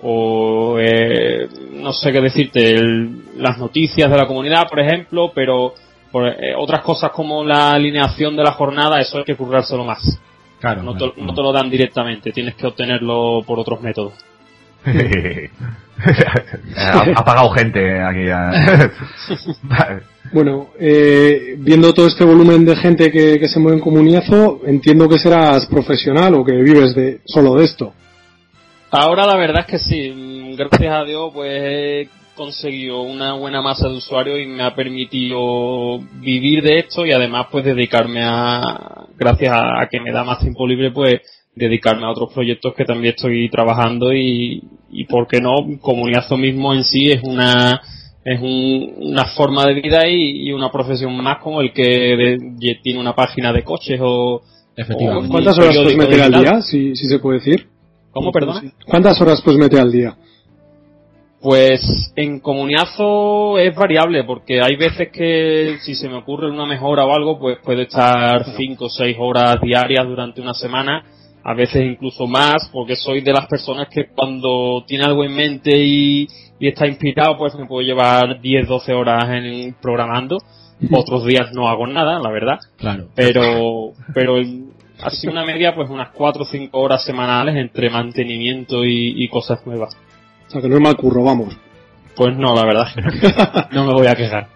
o 0.00 0.78
eh, 0.80 1.46
no 1.72 1.92
sé 1.92 2.10
qué 2.10 2.22
decirte, 2.22 2.70
el- 2.72 3.36
las 3.36 3.58
noticias 3.58 4.10
de 4.10 4.16
la 4.16 4.26
comunidad, 4.26 4.66
por 4.66 4.80
ejemplo, 4.80 5.30
pero 5.34 5.74
por, 6.10 6.26
eh, 6.26 6.54
otras 6.56 6.80
cosas 6.80 7.10
como 7.10 7.44
la 7.44 7.72
alineación 7.72 8.34
de 8.34 8.44
la 8.44 8.52
jornada, 8.52 8.98
eso 8.98 9.18
hay 9.18 9.24
que 9.24 9.36
currárselo 9.36 9.84
más. 9.84 10.18
Claro. 10.58 10.82
No 10.82 10.94
claro. 10.94 11.12
te, 11.12 11.20
no 11.20 11.34
te 11.34 11.42
lo 11.42 11.52
dan 11.52 11.68
directamente, 11.68 12.32
tienes 12.32 12.54
que 12.54 12.66
obtenerlo 12.66 13.42
por 13.46 13.58
otros 13.58 13.82
métodos. 13.82 14.14
Ha, 16.76 17.00
ha 17.16 17.24
pagado 17.24 17.50
gente 17.50 18.00
aquí. 18.02 18.28
a- 18.30 18.90
Vale. 19.62 20.00
Bueno, 20.32 20.70
eh, 20.80 21.54
viendo 21.58 21.94
todo 21.94 22.08
este 22.08 22.24
volumen 22.24 22.64
de 22.64 22.74
gente 22.74 23.12
que, 23.12 23.38
que 23.38 23.46
se 23.48 23.60
mueve 23.60 23.76
en 23.78 23.82
comuniazo, 23.84 24.60
entiendo 24.66 25.08
que 25.08 25.20
serás 25.20 25.66
profesional 25.66 26.34
o 26.34 26.44
que 26.44 26.50
vives 26.50 26.96
de 26.96 27.20
solo 27.26 27.54
de 27.54 27.64
esto. 27.64 27.92
Ahora 28.90 29.24
la 29.24 29.36
verdad 29.36 29.60
es 29.60 29.66
que 29.66 29.78
sí, 29.78 30.54
gracias 30.58 30.92
a 30.92 31.04
Dios 31.04 31.30
pues 31.32 31.48
he 31.62 32.08
conseguido 32.34 33.02
una 33.02 33.34
buena 33.34 33.62
masa 33.62 33.88
de 33.88 33.94
usuarios 33.98 34.40
y 34.40 34.46
me 34.46 34.64
ha 34.64 34.74
permitido 34.74 36.00
vivir 36.14 36.60
de 36.64 36.80
esto 36.80 37.06
y 37.06 37.12
además 37.12 37.46
pues 37.48 37.64
dedicarme 37.64 38.20
a, 38.24 39.04
gracias 39.16 39.52
a, 39.52 39.80
a 39.80 39.88
que 39.88 40.00
me 40.00 40.10
da 40.10 40.24
más 40.24 40.40
tiempo 40.40 40.66
libre 40.66 40.90
pues 40.90 41.20
dedicarme 41.56 42.04
a 42.06 42.10
otros 42.10 42.32
proyectos 42.32 42.74
que 42.74 42.84
también 42.84 43.14
estoy 43.16 43.48
trabajando 43.48 44.12
y, 44.12 44.62
y 44.90 45.04
por 45.06 45.26
qué 45.26 45.40
no, 45.40 45.54
Comuniazo 45.80 46.36
mismo 46.36 46.72
en 46.74 46.84
sí 46.84 47.10
es 47.10 47.22
una, 47.24 47.80
es 48.24 48.40
un- 48.40 48.94
una 48.98 49.24
forma 49.24 49.64
de 49.64 49.74
vida 49.80 50.06
y, 50.06 50.48
y 50.48 50.52
una 50.52 50.70
profesión 50.70 51.16
más 51.16 51.38
como 51.38 51.62
el 51.62 51.72
que 51.72 51.82
de- 51.82 52.78
tiene 52.82 53.00
una 53.00 53.14
página 53.14 53.52
de 53.52 53.64
coches 53.64 53.98
o, 54.02 54.42
Efectivamente. 54.76 55.28
o 55.28 55.30
¿Cuántas 55.32 55.58
horas 55.58 55.74
puedes 55.76 55.96
meter 55.96 56.20
al 56.22 56.32
día, 56.42 56.60
si, 56.60 56.94
si 56.94 57.06
se 57.06 57.18
puede 57.18 57.38
decir? 57.38 57.66
¿Cómo, 58.10 58.30
perdona? 58.32 58.62
¿Cuántas 58.86 59.18
horas 59.22 59.40
puedes 59.42 59.58
meter 59.58 59.80
al 59.80 59.90
día? 59.92 60.14
Pues 61.40 62.12
en 62.16 62.40
comuniazo 62.40 63.58
es 63.58 63.74
variable 63.74 64.24
porque 64.24 64.60
hay 64.60 64.74
veces 64.76 65.10
que 65.12 65.76
si 65.82 65.94
se 65.94 66.08
me 66.08 66.16
ocurre 66.16 66.50
una 66.50 66.66
mejora 66.66 67.04
o 67.04 67.14
algo 67.14 67.38
pues 67.38 67.58
puede 67.62 67.82
estar 67.82 68.44
5 68.56 68.84
o 68.86 68.88
6 68.88 69.16
horas 69.20 69.56
diarias 69.62 70.06
durante 70.06 70.40
una 70.40 70.54
semana, 70.54 71.04
a 71.48 71.54
veces 71.54 71.82
incluso 71.84 72.26
más 72.26 72.68
porque 72.72 72.96
soy 72.96 73.20
de 73.20 73.32
las 73.32 73.46
personas 73.46 73.86
que 73.88 74.06
cuando 74.08 74.84
tiene 74.86 75.04
algo 75.04 75.22
en 75.24 75.34
mente 75.36 75.70
y, 75.76 76.26
y 76.58 76.66
está 76.68 76.86
inspirado 76.88 77.38
pues 77.38 77.54
me 77.54 77.66
puedo 77.66 77.82
llevar 77.86 78.40
10, 78.40 78.66
12 78.66 78.92
horas 78.92 79.24
en 79.30 79.74
programando, 79.80 80.38
otros 80.92 81.24
días 81.24 81.52
no 81.52 81.68
hago 81.68 81.86
nada, 81.86 82.18
la 82.18 82.30
verdad, 82.30 82.58
Claro. 82.76 83.08
pero 83.14 83.92
pero 84.12 84.36
así 85.02 85.28
una 85.28 85.44
media 85.44 85.72
pues 85.74 85.88
unas 85.88 86.08
4 86.10 86.42
o 86.42 86.46
5 86.46 86.78
horas 86.80 87.04
semanales 87.04 87.54
entre 87.56 87.90
mantenimiento 87.90 88.84
y- 88.84 89.22
y 89.22 89.28
cosas 89.28 89.64
nuevas. 89.66 89.96
O 90.48 90.50
sea, 90.50 90.60
que 90.60 90.68
no 90.68 90.76
es 90.76 90.80
mal 90.82 90.96
curro, 90.96 91.22
vamos. 91.22 91.56
Pues 92.16 92.36
no, 92.36 92.54
la 92.54 92.64
verdad. 92.64 92.86
no 93.72 93.84
me 93.86 93.92
voy 93.92 94.06
a 94.06 94.14
quejar. 94.16 94.48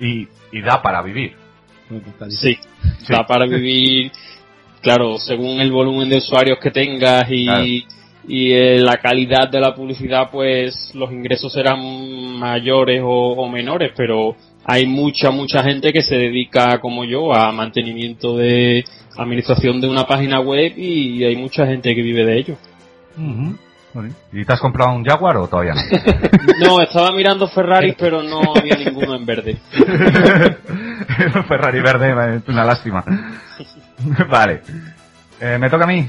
Y, 0.00 0.28
y 0.52 0.60
da 0.60 0.82
para 0.82 1.00
vivir. 1.02 1.34
Sí, 2.30 2.58
da 3.08 3.24
para 3.26 3.46
vivir, 3.46 4.10
claro, 4.82 5.18
según 5.18 5.60
el 5.60 5.70
volumen 5.72 6.08
de 6.08 6.16
usuarios 6.18 6.58
que 6.60 6.70
tengas 6.70 7.24
y, 7.30 7.44
Claro. 7.46 7.64
y 8.28 8.52
eh, 8.52 8.78
la 8.78 8.96
calidad 8.96 9.48
de 9.48 9.60
la 9.60 9.74
publicidad, 9.74 10.30
pues 10.30 10.90
los 10.94 11.10
ingresos 11.12 11.52
serán 11.52 11.80
mayores 12.38 13.00
o, 13.04 13.08
o 13.32 13.48
menores, 13.48 13.92
pero 13.96 14.34
hay 14.64 14.86
mucha, 14.86 15.30
mucha 15.30 15.62
gente 15.62 15.92
que 15.92 16.02
se 16.02 16.16
dedica, 16.16 16.78
como 16.80 17.04
yo, 17.04 17.32
a 17.32 17.52
mantenimiento 17.52 18.36
de 18.36 18.84
administración 19.16 19.80
de 19.80 19.88
una 19.88 20.04
página 20.06 20.40
web 20.40 20.72
y 20.76 21.22
hay 21.24 21.36
mucha 21.36 21.66
gente 21.66 21.94
que 21.94 22.02
vive 22.02 22.24
de 22.24 22.38
ello. 22.38 22.56
¿Y 24.32 24.44
te 24.44 24.52
has 24.52 24.60
comprado 24.60 24.92
un 24.94 25.02
Jaguar 25.04 25.38
o 25.38 25.48
todavía 25.48 25.72
no? 25.74 25.80
No, 26.68 26.82
estaba 26.82 27.12
mirando 27.12 27.48
Ferraris, 27.48 27.94
pero 27.98 28.22
no 28.22 28.40
había 28.54 28.76
ninguno 28.76 29.14
en 29.14 29.24
verde. 29.24 29.56
Ferrari 31.48 31.80
verde, 31.80 32.36
es 32.36 32.48
una 32.48 32.64
lástima. 32.64 33.04
vale. 34.28 34.62
Eh, 35.40 35.58
¿Me 35.58 35.68
toca 35.70 35.84
a 35.84 35.88
mí? 35.88 36.08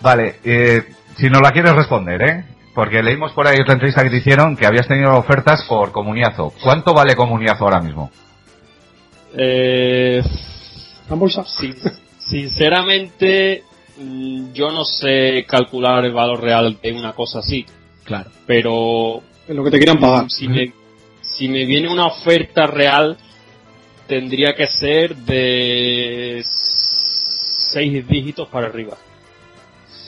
Vale. 0.00 0.36
Eh, 0.44 0.82
si 1.16 1.28
no 1.30 1.40
la 1.40 1.52
quieres 1.52 1.72
responder, 1.74 2.22
¿eh? 2.22 2.44
Porque 2.74 3.02
leímos 3.02 3.32
por 3.32 3.46
ahí 3.46 3.58
otra 3.60 3.72
entrevista 3.74 4.02
que 4.02 4.10
te 4.10 4.18
hicieron 4.18 4.56
que 4.56 4.66
habías 4.66 4.86
tenido 4.86 5.16
ofertas 5.16 5.64
por 5.64 5.92
Comuniazo. 5.92 6.52
¿Cuánto 6.62 6.92
vale 6.92 7.16
Comuniazo 7.16 7.64
ahora 7.64 7.80
mismo? 7.80 8.10
Eh, 9.36 10.22
sin- 11.58 11.74
sinceramente, 12.18 13.64
mm, 13.98 14.52
yo 14.52 14.70
no 14.72 14.84
sé 14.84 15.44
calcular 15.48 16.04
el 16.04 16.12
valor 16.12 16.42
real 16.42 16.78
de 16.82 16.92
una 16.92 17.12
cosa 17.12 17.38
así, 17.38 17.64
Claro. 18.04 18.30
pero 18.46 19.22
En 19.48 19.56
lo 19.56 19.64
que 19.64 19.70
te 19.70 19.78
quieran 19.78 19.98
pagar. 19.98 20.30
si 20.30 20.48
me, 20.48 20.72
si 21.22 21.48
me 21.48 21.64
viene 21.64 21.88
una 21.88 22.06
oferta 22.06 22.66
real, 22.66 23.16
tendría 24.06 24.54
que 24.54 24.66
ser 24.66 25.16
de 25.16 26.44
seis 27.72 28.06
dígitos 28.06 28.48
para 28.48 28.66
arriba. 28.68 28.96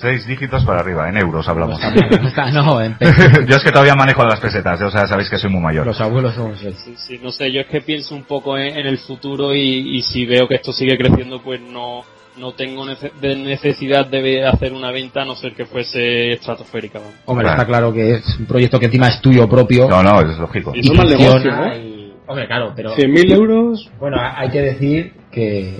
Seis 0.01 0.27
dígitos 0.29 0.65
para 0.65 0.81
arriba, 0.81 1.09
en 1.09 1.17
euros 1.17 1.49
hablamos. 1.49 1.81
No 1.81 2.63
no, 2.63 2.81
en 2.81 2.97
Yo 3.49 3.57
es 3.57 3.63
que 3.65 3.73
todavía 3.73 3.95
manejo 3.97 4.25
las 4.25 4.39
pesetas, 4.39 4.81
o 4.81 4.91
sea, 4.91 5.09
sabéis 5.09 5.29
que 5.29 5.39
soy 5.39 5.51
muy 5.51 5.61
mayor. 5.61 5.85
los 5.87 6.01
abuelos 6.01 6.35
somos 6.35 6.59
Sí, 6.61 6.95
sí, 6.97 7.21
no 7.23 7.33
sé, 7.33 7.51
yo 7.53 7.61
es 7.63 7.67
que 7.67 7.81
pienso 7.81 8.15
un 8.15 8.23
poco 8.23 8.57
en, 8.57 8.79
en 8.79 8.87
el 8.87 8.99
futuro 8.99 9.53
y, 9.55 9.97
y 9.97 10.03
si 10.03 10.25
veo 10.25 10.47
que 10.47 10.55
esto 10.57 10.73
sigue 10.73 10.97
creciendo, 10.97 11.43
pues 11.43 11.61
no, 11.61 12.03
no 12.37 12.53
tengo 12.53 12.85
nece- 12.87 13.11
de 13.21 13.35
necesidad 13.37 14.07
de 14.07 14.47
hacer 14.47 14.73
una 14.73 14.93
venta 14.93 15.23
a 15.23 15.25
no 15.25 15.35
ser 15.35 15.53
que 15.55 15.67
fuese 15.67 16.33
estratosférica. 16.35 17.01
vamos. 17.01 17.15
Hombre, 17.25 17.47
Claro. 17.47 17.57
está 17.63 17.67
claro 17.67 17.93
que 17.93 18.15
es 18.15 18.37
un 18.39 18.47
proyecto 18.47 18.79
que 18.79 18.87
encima 18.87 19.09
es 19.09 19.21
tuyo 19.21 19.49
propio. 19.49 19.89
No, 19.89 20.01
no, 20.05 20.21
es 20.21 20.39
lógico. 20.39 20.73
Y 20.77 20.89
no 20.91 21.03
negocio, 21.03 21.53
¿eh? 21.73 21.79
y- 21.79 21.99
Hombre, 22.29 22.47
claro, 22.47 22.73
pero... 22.77 22.95
100.000 22.95 23.33
euros. 23.33 23.91
Bueno, 23.99 24.19
hay 24.21 24.51
que 24.51 24.61
decir 24.61 25.13
que, 25.33 25.75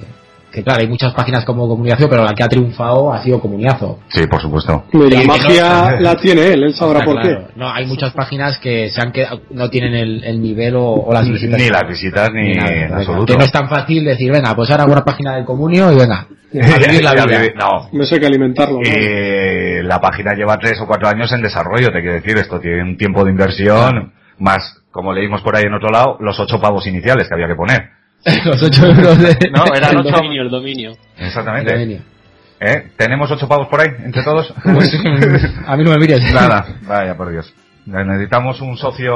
que 0.53 0.63
claro, 0.65 0.81
hay 0.81 0.89
muchas 0.89 1.13
páginas 1.15 1.45
como 1.45 1.69
Comuniazo, 1.69 2.09
pero 2.09 2.25
la 2.25 2.33
que 2.35 2.43
ha 2.43 2.49
triunfado 2.49 3.13
ha 3.13 3.23
sido 3.23 3.41
Comuniazo. 3.41 3.99
Sí, 4.09 4.27
por 4.27 4.41
supuesto. 4.41 4.85
Y 4.93 5.11
la 5.11 5.21
no- 5.21 5.27
magia 5.27 6.01
la 6.01 6.17
tiene 6.17 6.47
él, 6.53 6.65
él 6.65 6.75
sabrá 6.77 7.05
por 7.05 7.21
claro. 7.21 7.47
qué. 7.49 7.53
No, 7.59 7.69
hay 7.71 7.87
muchas 7.87 8.13
páginas 8.13 8.59
que 8.59 8.89
se 8.91 9.01
han 9.01 9.13
quedado, 9.13 9.43
no 9.51 9.69
tienen 9.71 9.95
el, 9.95 10.25
el 10.25 10.43
nivel 10.43 10.77
o, 10.77 10.85
o 10.95 11.13
las 11.13 11.29
visitas. 11.29 11.61
Ni 11.61 11.69
las 11.69 11.87
visitas 11.87 12.31
ni, 12.33 12.55
nada, 12.55 12.69
en 12.73 12.81
venga, 12.83 12.97
absoluto. 12.99 13.27
Que 13.33 13.39
no 13.39 13.45
es 13.45 13.53
tan 13.53 13.69
fácil 13.69 14.05
decir, 14.05 14.33
venga, 14.33 14.55
pues 14.55 14.71
ahora 14.71 14.85
hago 14.85 14.93
una 14.93 15.05
página 15.05 15.37
del 15.37 15.45
comunio 15.45 15.93
y 15.93 15.97
venga, 15.97 16.21
a 16.21 16.27
vivir 16.87 17.03
la 17.05 17.13
vida. 17.15 17.43
No. 17.57 17.89
No 17.93 18.05
sé 18.05 18.19
que 18.19 18.27
alimentarlo. 18.27 18.77
¿no? 18.79 18.83
Eh, 18.85 19.83
la 19.85 20.01
página 20.01 20.33
lleva 20.35 20.57
tres 20.59 20.81
o 20.81 20.87
cuatro 20.87 21.09
años 21.09 21.31
en 21.33 21.43
desarrollo, 21.43 21.89
te 21.93 22.01
quiero 22.01 22.15
decir, 22.15 22.37
esto 22.39 22.59
tiene 22.59 22.83
un 22.83 22.97
tiempo 22.97 23.23
de 23.25 23.31
inversión, 23.31 24.13
más, 24.39 24.83
como 24.91 25.13
leímos 25.13 25.43
por 25.43 25.57
ahí 25.57 25.65
en 25.65 25.75
otro 25.75 25.91
lado, 25.91 26.17
los 26.21 26.39
ocho 26.41 26.59
pavos 26.61 26.87
iniciales 26.87 27.29
que 27.29 27.35
había 27.35 27.49
que 27.49 27.55
poner. 27.55 27.98
Los 28.45 28.63
8 28.63 28.87
euros 28.87 29.19
de... 29.19 29.51
No, 29.51 29.65
eran 29.75 29.97
El 29.99 30.03
dominio, 30.13 30.43
el 30.43 30.51
dominio. 30.51 30.93
Exactamente. 31.19 31.73
Dominio. 31.73 32.01
¿Eh? 32.61 32.91
¿Tenemos 32.97 33.31
ocho 33.31 33.47
pavos 33.47 33.69
por 33.69 33.81
ahí, 33.81 33.89
entre 34.05 34.23
todos? 34.25 34.53
Pues, 34.65 34.93
a 35.67 35.77
mí 35.77 35.85
no 35.85 35.91
me 35.93 35.99
mires. 35.99 36.21
Nada, 36.35 36.67
vaya 36.87 37.17
por 37.17 37.31
Dios. 37.31 37.53
Necesitamos 37.87 38.61
un 38.61 38.77
socio, 38.77 39.15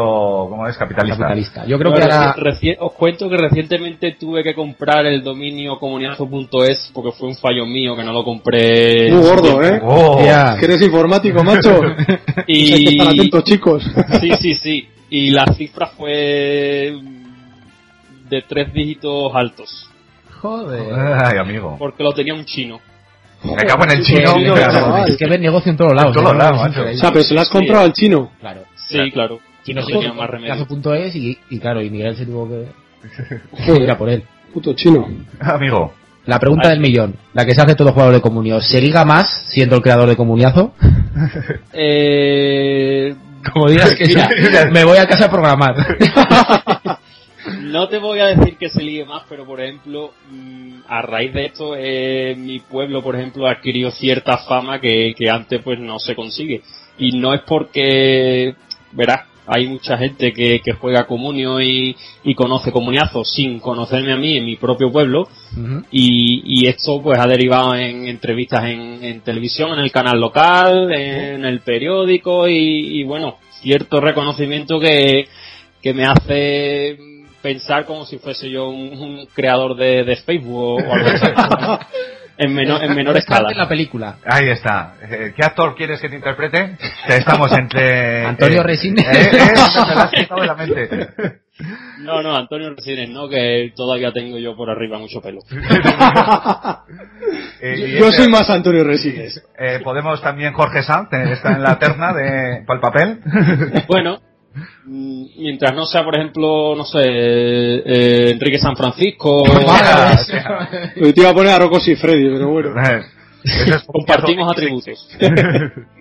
¿cómo 0.48 0.66
es? 0.66 0.78
Capitalista. 0.78 1.18
Capitalista. 1.24 1.66
Yo 1.66 1.78
creo 1.78 1.92
que 1.92 2.00
reci- 2.00 2.76
os 2.78 2.92
cuento 2.92 3.28
que 3.28 3.36
recientemente 3.36 4.12
tuve 4.18 4.42
que 4.42 4.54
comprar 4.54 5.04
el 5.04 5.22
dominio 5.22 5.78
comuniazo.es 5.78 6.90
porque 6.94 7.10
fue 7.12 7.28
un 7.28 7.34
fallo 7.36 7.66
mío 7.66 7.94
que 7.94 8.02
no 8.04 8.12
lo 8.14 8.24
compré. 8.24 9.10
Muy 9.12 9.22
gordo, 9.22 9.62
¿eh? 9.62 9.78
Oh. 9.84 10.16
Que 10.58 10.64
eres 10.64 10.80
informático, 10.80 11.42
macho. 11.44 11.80
Pues 11.82 12.08
hay 12.08 12.44
que 12.46 12.52
Y 12.52 12.88
estar 12.98 13.08
atentos, 13.08 13.44
chicos. 13.44 13.82
sí, 14.20 14.30
sí, 14.40 14.54
sí. 14.54 14.88
Y 15.10 15.30
la 15.32 15.44
cifra 15.52 15.88
fue 15.88 16.94
de 18.32 18.42
tres 18.42 18.72
dígitos 18.72 19.30
altos 19.34 19.88
Joder. 20.40 20.92
Ay, 20.94 21.38
amigo. 21.38 21.76
porque 21.78 22.02
lo 22.02 22.12
tenía 22.12 22.34
un 22.34 22.44
chino. 22.44 22.80
Me 23.44 23.64
cago 23.64 23.84
en 23.84 23.90
el 23.92 24.04
chino. 24.04 24.34
Claro. 24.54 25.04
Es 25.06 25.16
que 25.16 25.26
ves 25.26 25.38
negocio 25.40 25.70
en 25.70 25.76
todos 25.76 25.92
lados. 25.92 26.16
En 26.16 26.22
todos 26.22 26.36
lados, 26.36 26.60
macho. 26.60 26.82
O 26.82 26.94
sea, 26.94 27.10
pero 27.12 27.22
se 27.22 27.34
la 27.34 27.42
has 27.42 27.48
comprado 27.48 27.84
al 27.84 27.92
chino. 27.92 28.32
Claro. 28.40 28.62
Sí, 28.74 28.98
claro. 29.12 29.38
Y 29.64 29.74
no 29.74 29.84
tenía 29.86 30.12
más 30.12 30.28
remedio. 30.28 30.54
Caso.es 30.54 31.14
y, 31.14 31.38
y 31.50 31.58
claro, 31.60 31.80
y 31.82 31.90
Miguel 31.90 32.16
se 32.16 32.26
tuvo 32.26 32.48
que 32.48 33.72
ir 33.82 33.90
a 33.90 33.96
por 33.98 34.08
él. 34.08 34.24
Puto 34.52 34.72
chino. 34.74 35.06
Amigo. 35.40 35.92
La 36.26 36.38
pregunta 36.38 36.68
del 36.68 36.80
millón, 36.80 37.16
la 37.34 37.44
que 37.44 37.54
se 37.54 37.60
hace 37.62 37.74
todo 37.74 37.92
jugador 37.92 38.14
de 38.14 38.20
comunio, 38.20 38.60
¿se 38.60 38.80
liga 38.80 39.04
más 39.04 39.44
siendo 39.48 39.76
el 39.76 39.82
creador 39.82 40.08
de 40.08 40.16
Comuniazo? 40.16 40.72
Eh, 41.72 43.14
Como 43.52 43.68
digas 43.68 43.94
que 43.96 44.06
sí, 44.06 44.16
me 44.72 44.84
voy 44.84 44.98
a 44.98 45.06
casa 45.06 45.26
a 45.26 45.30
programar. 45.30 45.74
no 47.60 47.88
te 47.88 47.98
voy 47.98 48.20
a 48.20 48.26
decir 48.26 48.56
que 48.56 48.68
se 48.68 48.82
ligue 48.82 49.04
más, 49.04 49.22
pero 49.28 49.44
por 49.44 49.60
ejemplo, 49.60 50.12
mm, 50.30 50.80
a 50.88 51.02
raíz 51.02 51.32
de 51.32 51.46
esto, 51.46 51.74
eh, 51.76 52.34
mi 52.36 52.60
pueblo, 52.60 53.02
por 53.02 53.16
ejemplo, 53.16 53.46
ha 53.46 53.52
adquirido 53.52 53.90
cierta 53.90 54.38
fama 54.38 54.80
que, 54.80 55.14
que 55.16 55.30
antes 55.30 55.60
pues 55.62 55.78
no 55.78 55.98
se 55.98 56.14
consigue. 56.14 56.62
Y 56.98 57.12
no 57.12 57.34
es 57.34 57.40
porque, 57.42 58.54
verás, 58.92 59.26
hay 59.46 59.66
mucha 59.66 59.98
gente 59.98 60.32
que, 60.32 60.60
que 60.60 60.72
juega 60.72 61.06
comunio 61.06 61.60
y, 61.60 61.96
y 62.22 62.34
conoce 62.34 62.70
comuniazo 62.70 63.24
sin 63.24 63.58
conocerme 63.58 64.12
a 64.12 64.16
mí 64.16 64.36
en 64.36 64.44
mi 64.44 64.56
propio 64.56 64.90
pueblo. 64.90 65.28
Y, 65.90 66.62
y 66.62 66.68
esto 66.68 67.02
pues 67.02 67.18
ha 67.18 67.26
derivado 67.26 67.74
en 67.74 68.06
entrevistas 68.06 68.64
en, 68.64 69.02
en 69.02 69.20
televisión, 69.20 69.72
en 69.72 69.80
el 69.80 69.92
canal 69.92 70.20
local, 70.20 70.92
en 70.92 71.44
el 71.44 71.60
periódico 71.60 72.48
y, 72.48 73.00
y, 73.00 73.04
bueno, 73.04 73.38
cierto 73.60 74.00
reconocimiento 74.00 74.78
que, 74.78 75.26
que 75.82 75.92
me 75.92 76.04
hace 76.04 77.11
pensar 77.42 77.84
como 77.84 78.04
si 78.06 78.18
fuese 78.18 78.48
yo 78.50 78.68
un, 78.68 78.92
un 78.98 79.26
creador 79.34 79.76
de, 79.76 80.04
de 80.04 80.16
Facebook 80.16 80.54
o, 80.54 80.74
o 80.76 80.94
algo 80.94 81.08
así. 81.08 81.26
en 82.38 82.54
menor, 82.54 82.82
en 82.82 82.94
menor 82.94 83.16
escala. 83.16 83.50
en 83.50 83.58
la 83.58 83.68
película. 83.68 84.16
Ahí 84.24 84.48
está. 84.48 84.94
Eh, 85.02 85.32
¿Qué 85.36 85.44
actor 85.44 85.74
quieres 85.76 86.00
que 86.00 86.08
te 86.08 86.16
interprete? 86.16 86.76
Estamos 87.08 87.52
entre... 87.52 88.24
Antonio 88.26 88.60
eh, 88.60 88.64
Resines. 88.64 89.04
Eh, 89.06 89.30
eh, 89.32 89.52
me 89.88 89.94
lo 89.94 90.00
has 90.00 90.10
quitado 90.10 90.40
de 90.40 90.46
la 90.46 90.54
mente. 90.54 90.88
No, 91.98 92.22
no, 92.22 92.34
Antonio 92.34 92.70
Resines, 92.74 93.10
no, 93.10 93.28
que 93.28 93.72
todavía 93.76 94.10
tengo 94.10 94.36
yo 94.38 94.56
por 94.56 94.68
arriba 94.70 94.98
mucho 94.98 95.20
pelo. 95.20 95.38
Eh, 97.60 97.96
Yo 97.98 98.08
ese- 98.08 98.22
soy 98.22 98.28
más 98.32 98.48
Antonio 98.50 98.82
Resines. 98.84 99.40
eh, 99.58 99.80
podemos 99.84 100.20
también 100.22 100.52
Jorge 100.52 100.82
Sanz, 100.82 101.08
está 101.12 101.52
en 101.52 101.62
la 101.62 101.78
terna 101.78 102.12
de 102.12 102.64
para 102.66 102.76
el 102.76 102.80
papel. 102.80 103.20
Bueno, 103.86 104.18
mientras 104.84 105.74
no 105.74 105.86
sea, 105.86 106.04
por 106.04 106.14
ejemplo, 106.16 106.74
no 106.76 106.84
sé, 106.84 107.00
eh, 107.04 108.30
Enrique 108.32 108.58
San 108.58 108.76
Francisco, 108.76 109.44
Yo 110.96 111.12
te 111.14 111.20
iba 111.20 111.30
a 111.30 111.34
poner 111.34 111.52
a 111.52 111.58
Rocos 111.58 111.86
y 111.88 111.96
Freddy, 111.96 112.28
pero 112.30 112.50
bueno. 112.50 112.74
Es- 113.44 113.82
compartimos 113.86 114.50
atributos. 114.50 115.08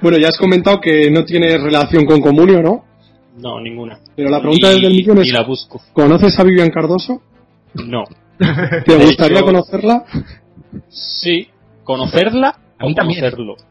Bueno, 0.00 0.16
ya 0.18 0.28
has 0.28 0.38
comentado 0.38 0.80
que 0.80 1.10
no 1.10 1.24
tienes 1.26 1.60
relación 1.62 2.06
con 2.06 2.20
Comunio, 2.22 2.62
¿no? 2.62 2.84
No, 3.36 3.60
ninguna. 3.60 3.98
Pero 4.16 4.30
la 4.30 4.40
pregunta 4.40 4.68
Ni- 4.68 4.74
desde 4.76 4.86
el 4.86 4.94
millón 4.94 5.18
es, 5.18 5.24
ni 5.26 5.30
la 5.32 5.42
busco. 5.42 5.80
¿conoces 5.92 6.38
a 6.38 6.42
Vivian 6.44 6.70
Cardoso? 6.70 7.20
No. 7.74 8.04
¿Te 8.38 8.96
gustaría 8.96 9.36
hecho- 9.38 9.44
conocerla? 9.46 10.04
Sí, 10.88 11.48
conocerla 11.84 12.56
A 12.82 12.86
mí 12.86 12.92
o 12.92 12.94
también. 12.94 13.24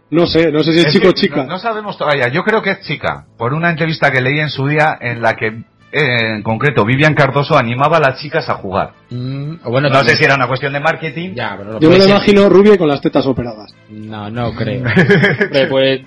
No 0.10 0.25
sé, 0.25 0.51
no 0.51 0.63
sé 0.63 0.74
si 0.74 0.80
es, 0.80 0.86
Es 0.88 0.94
chico 0.94 1.10
o 1.10 1.12
chica. 1.12 1.38
No, 1.38 1.46
no 1.46 1.60
sabemos 1.60 1.98
todavía. 1.98 2.27
Yo 2.30 2.44
creo 2.44 2.62
que 2.62 2.72
es 2.72 2.82
chica. 2.82 3.25
Por 3.38 3.53
una 3.53 3.70
entrevista 3.70 4.12
que 4.12 4.22
leí 4.22 4.39
en 4.39 4.50
su 4.50 4.68
día 4.68 4.98
en 5.00 5.22
la 5.22 5.36
que, 5.36 5.48
eh, 5.48 6.36
en 6.36 6.44
concreto, 6.44 6.86
Vivian 6.86 7.13
Cardoso 7.13 7.58
animaba 7.58 7.98
a 7.98 8.00
las 8.00 8.20
chicas 8.22 8.48
a 8.50 8.56
jugar. 8.56 8.91
Mm, 9.10 9.56
bueno, 9.65 9.89
No 9.89 10.03
sé 10.03 10.15
si 10.15 10.24
era 10.24 10.36
una 10.36 10.48
cuestión 10.48 10.74
de 10.74 10.80
marketing. 10.80 11.34
Ya, 11.36 11.56
pero 11.58 11.74
lo 11.74 11.80
Yo 11.80 11.89
me 11.89 11.98
lo 11.98 12.06
imagino 12.08 12.50
rubia 12.50 12.77
con 12.77 12.88
las 12.88 13.01
tetas 13.01 13.25
operadas. 13.25 13.74
No, 13.89 14.30
no 14.30 14.53
creo. 14.53 14.84
Hombre, 14.86 15.68
pues 15.70 16.01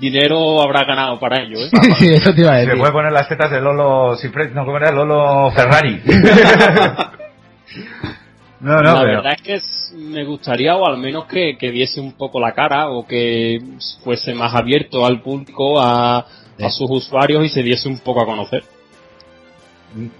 dinero 0.00 0.62
habrá 0.62 0.84
ganado 0.84 1.18
para 1.18 1.42
ello, 1.42 1.58
¿eh? 1.58 1.70
sí, 1.98 2.08
eso 2.14 2.34
te 2.34 2.42
iba 2.42 2.54
a 2.54 2.64
Se 2.64 2.76
puede 2.76 2.92
poner 2.92 3.12
las 3.12 3.28
tetas 3.28 3.50
de 3.50 3.60
Lolo 3.60 4.16
Cifre- 4.16 4.52
no, 4.52 4.64
¿cómo 4.64 4.76
era? 4.78 4.90
Lolo 4.90 5.50
Ferrari. 5.52 6.00
no, 8.60 8.76
no, 8.76 8.82
la 8.82 9.00
pero... 9.00 9.06
verdad 9.22 9.32
es 9.36 9.42
que 9.42 9.54
es- 9.54 9.92
me 9.96 10.24
gustaría 10.24 10.76
o 10.76 10.86
al 10.86 10.98
menos 10.98 11.26
que, 11.26 11.56
que 11.58 11.70
diese 11.70 12.00
un 12.00 12.12
poco 12.12 12.40
la 12.40 12.52
cara 12.52 12.88
o 12.90 13.06
que 13.06 13.60
fuese 14.02 14.34
más 14.34 14.54
abierto 14.54 15.06
al 15.06 15.20
público, 15.22 15.80
a, 15.80 16.18
a 16.18 16.70
sus 16.70 16.90
usuarios 16.90 17.44
y 17.44 17.48
se 17.48 17.62
diese 17.62 17.88
un 17.88 17.98
poco 18.00 18.22
a 18.22 18.26
conocer. 18.26 18.64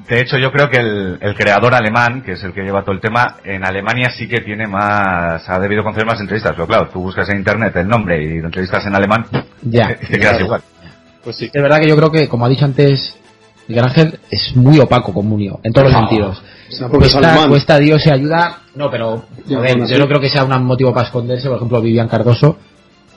De 0.09 0.21
hecho, 0.21 0.39
yo 0.39 0.51
creo 0.53 0.71
que 0.71 0.79
el, 0.79 1.19
el 1.21 1.35
creador 1.35 1.75
alemán, 1.75 2.23
que 2.23 2.33
es 2.33 2.43
el 2.45 2.55
que 2.55 2.63
lleva 2.63 2.83
todo 2.83 2.93
el 2.95 3.01
tema, 3.01 3.37
en 3.45 3.63
Alemania 3.65 4.11
sí 4.17 4.27
que 4.27 4.41
tiene 4.41 4.67
más, 4.67 5.47
ha 5.49 5.59
debido 5.59 5.83
conceder 5.83 6.07
más 6.07 6.21
entrevistas. 6.21 6.53
Pero 6.53 6.67
claro, 6.67 6.89
tú 6.89 7.01
buscas 7.03 7.29
en 7.29 7.39
internet 7.39 7.77
el 7.77 7.89
nombre 7.89 8.23
y 8.23 8.39
lo 8.41 8.47
entrevistas 8.47 8.87
en 8.87 8.95
alemán, 8.95 9.27
Ya. 9.63 9.91
y 10.01 10.07
te 10.07 10.19
quedas 10.19 10.41
igual. 10.41 10.63
Pues 11.23 11.37
sí. 11.37 11.51
Es 11.53 11.63
verdad 11.63 11.81
que 11.81 11.89
yo 11.89 11.97
creo 11.97 12.11
que, 12.11 12.29
como 12.29 12.47
ha 12.47 12.49
dicho 12.49 12.65
antes 12.65 13.19
Miguel 13.69 13.85
Ángel, 13.85 14.19
es 14.31 14.55
muy 14.57 14.79
opaco 14.79 15.13
Comunio, 15.13 15.59
en 15.63 15.73
todos 15.73 15.89
los 15.89 15.97
Ah, 15.97 16.07
sentidos. 16.09 16.43
Cuesta, 16.91 17.49
cuesta 17.49 17.79
Dios 17.79 18.05
y 18.07 18.11
ayuda. 18.11 18.59
No, 18.75 18.91
pero 18.91 19.25
joder, 19.49 19.87
yo 19.87 19.99
no 19.99 20.07
creo 20.07 20.21
que 20.21 20.29
sea 20.29 20.45
un 20.45 20.65
motivo 20.65 20.93
para 20.93 21.07
esconderse. 21.07 21.49
Por 21.49 21.57
ejemplo, 21.57 21.81
Vivian 21.81 22.09
Cardoso, 22.09 22.57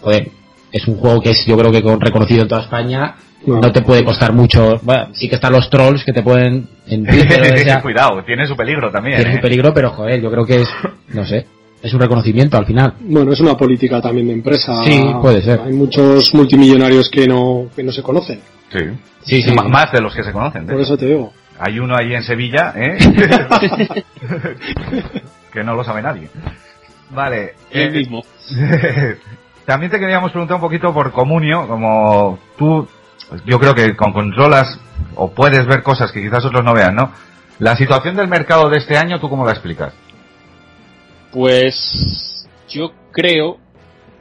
joder, 0.02 0.30
es 0.72 0.88
un 0.88 0.98
juego 0.98 1.22
que 1.22 1.32
es 1.32 1.46
yo 1.46 1.58
creo 1.58 1.72
que 1.72 1.82
con- 1.82 2.00
reconocido 2.00 2.44
en 2.44 2.48
toda 2.48 2.62
España. 2.62 3.16
No. 3.46 3.60
No 3.62 3.72
te 3.72 3.82
puede 3.82 4.04
costar 4.04 4.34
mucho. 4.34 4.80
Bueno, 4.84 5.08
sí 5.14 5.30
que 5.30 5.36
están 5.36 5.54
los 5.54 5.70
trolls 5.70 6.04
que 6.04 6.12
te 6.12 6.22
pueden 6.22 6.68
en 6.88 7.06
Twitter, 7.06 7.42
o 7.42 7.58
sea, 7.58 7.82
Cuidado, 7.82 8.22
tiene 8.26 8.46
su 8.46 8.56
peligro 8.56 8.92
también. 8.92 9.16
tiene 9.18 9.32
¿eh? 9.32 9.36
su 9.38 9.42
peligro, 9.42 9.74
pero 9.74 9.92
joder, 9.92 10.22
yo 10.22 10.30
creo 10.30 10.46
que 10.46 10.62
es, 10.62 10.68
no 11.14 11.26
sé, 11.26 11.48
es 11.82 11.94
un 11.94 12.00
reconocimiento 12.00 12.58
al 12.58 12.66
final. 12.66 12.94
Bueno, 13.00 13.32
es 13.32 13.40
una 13.40 13.56
política 13.56 14.02
también 14.02 14.28
de 14.28 14.34
empresa. 14.34 14.84
Sí, 14.84 15.12
puede 15.22 15.42
ser. 15.42 15.62
Hay 15.62 15.74
muchos 15.74 16.34
multimillonarios 16.34 17.10
que 17.10 17.28
no, 17.28 17.68
que 17.76 17.84
no 17.84 17.92
se 17.92 18.04
conocen. 18.04 18.42
Sí. 18.72 18.80
Sí, 19.24 19.42
sí. 19.42 19.52
Más 19.54 19.92
de 19.92 20.02
los 20.02 20.14
que 20.14 20.24
se 20.24 20.32
conocen. 20.32 20.66
de 20.66 20.74
Por 20.74 20.82
eso 20.82 20.98
te 20.98 21.06
digo. 21.06 21.32
Hay 21.60 21.80
uno 21.80 21.96
ahí 21.96 22.14
en 22.14 22.24
Sevilla, 22.24 22.74
¿eh? 22.76 22.98
que 25.52 25.64
no 25.64 25.76
lo 25.76 25.84
sabe 25.84 26.02
nadie. 26.02 26.30
Vale. 27.12 27.56
El 27.72 27.88
eh, 27.88 27.92
mismo. 28.00 28.24
También 29.66 29.92
te 29.92 30.00
queríamos 30.00 30.32
preguntar 30.32 30.56
un 30.56 30.62
poquito 30.62 30.94
por 30.94 31.12
Comunio, 31.12 31.68
como 31.68 32.40
tú, 32.58 32.88
yo 33.46 33.60
creo 33.60 33.76
que 33.76 33.96
con 33.96 34.14
controlas 34.14 34.80
o 35.16 35.32
puedes 35.32 35.66
ver 35.68 35.84
cosas 35.84 36.12
que 36.12 36.22
quizás 36.22 36.44
otros 36.46 36.64
no 36.64 36.74
vean, 36.74 36.96
¿no? 36.96 37.12
La 37.60 37.76
situación 37.76 38.16
del 38.16 38.28
mercado 38.28 38.70
de 38.70 38.78
este 38.78 38.98
año, 38.98 39.20
¿tú 39.20 39.30
cómo 39.30 39.46
la 39.46 39.52
explicas? 39.52 39.94
Pues 41.32 42.48
yo 42.70 42.92
creo 43.12 43.58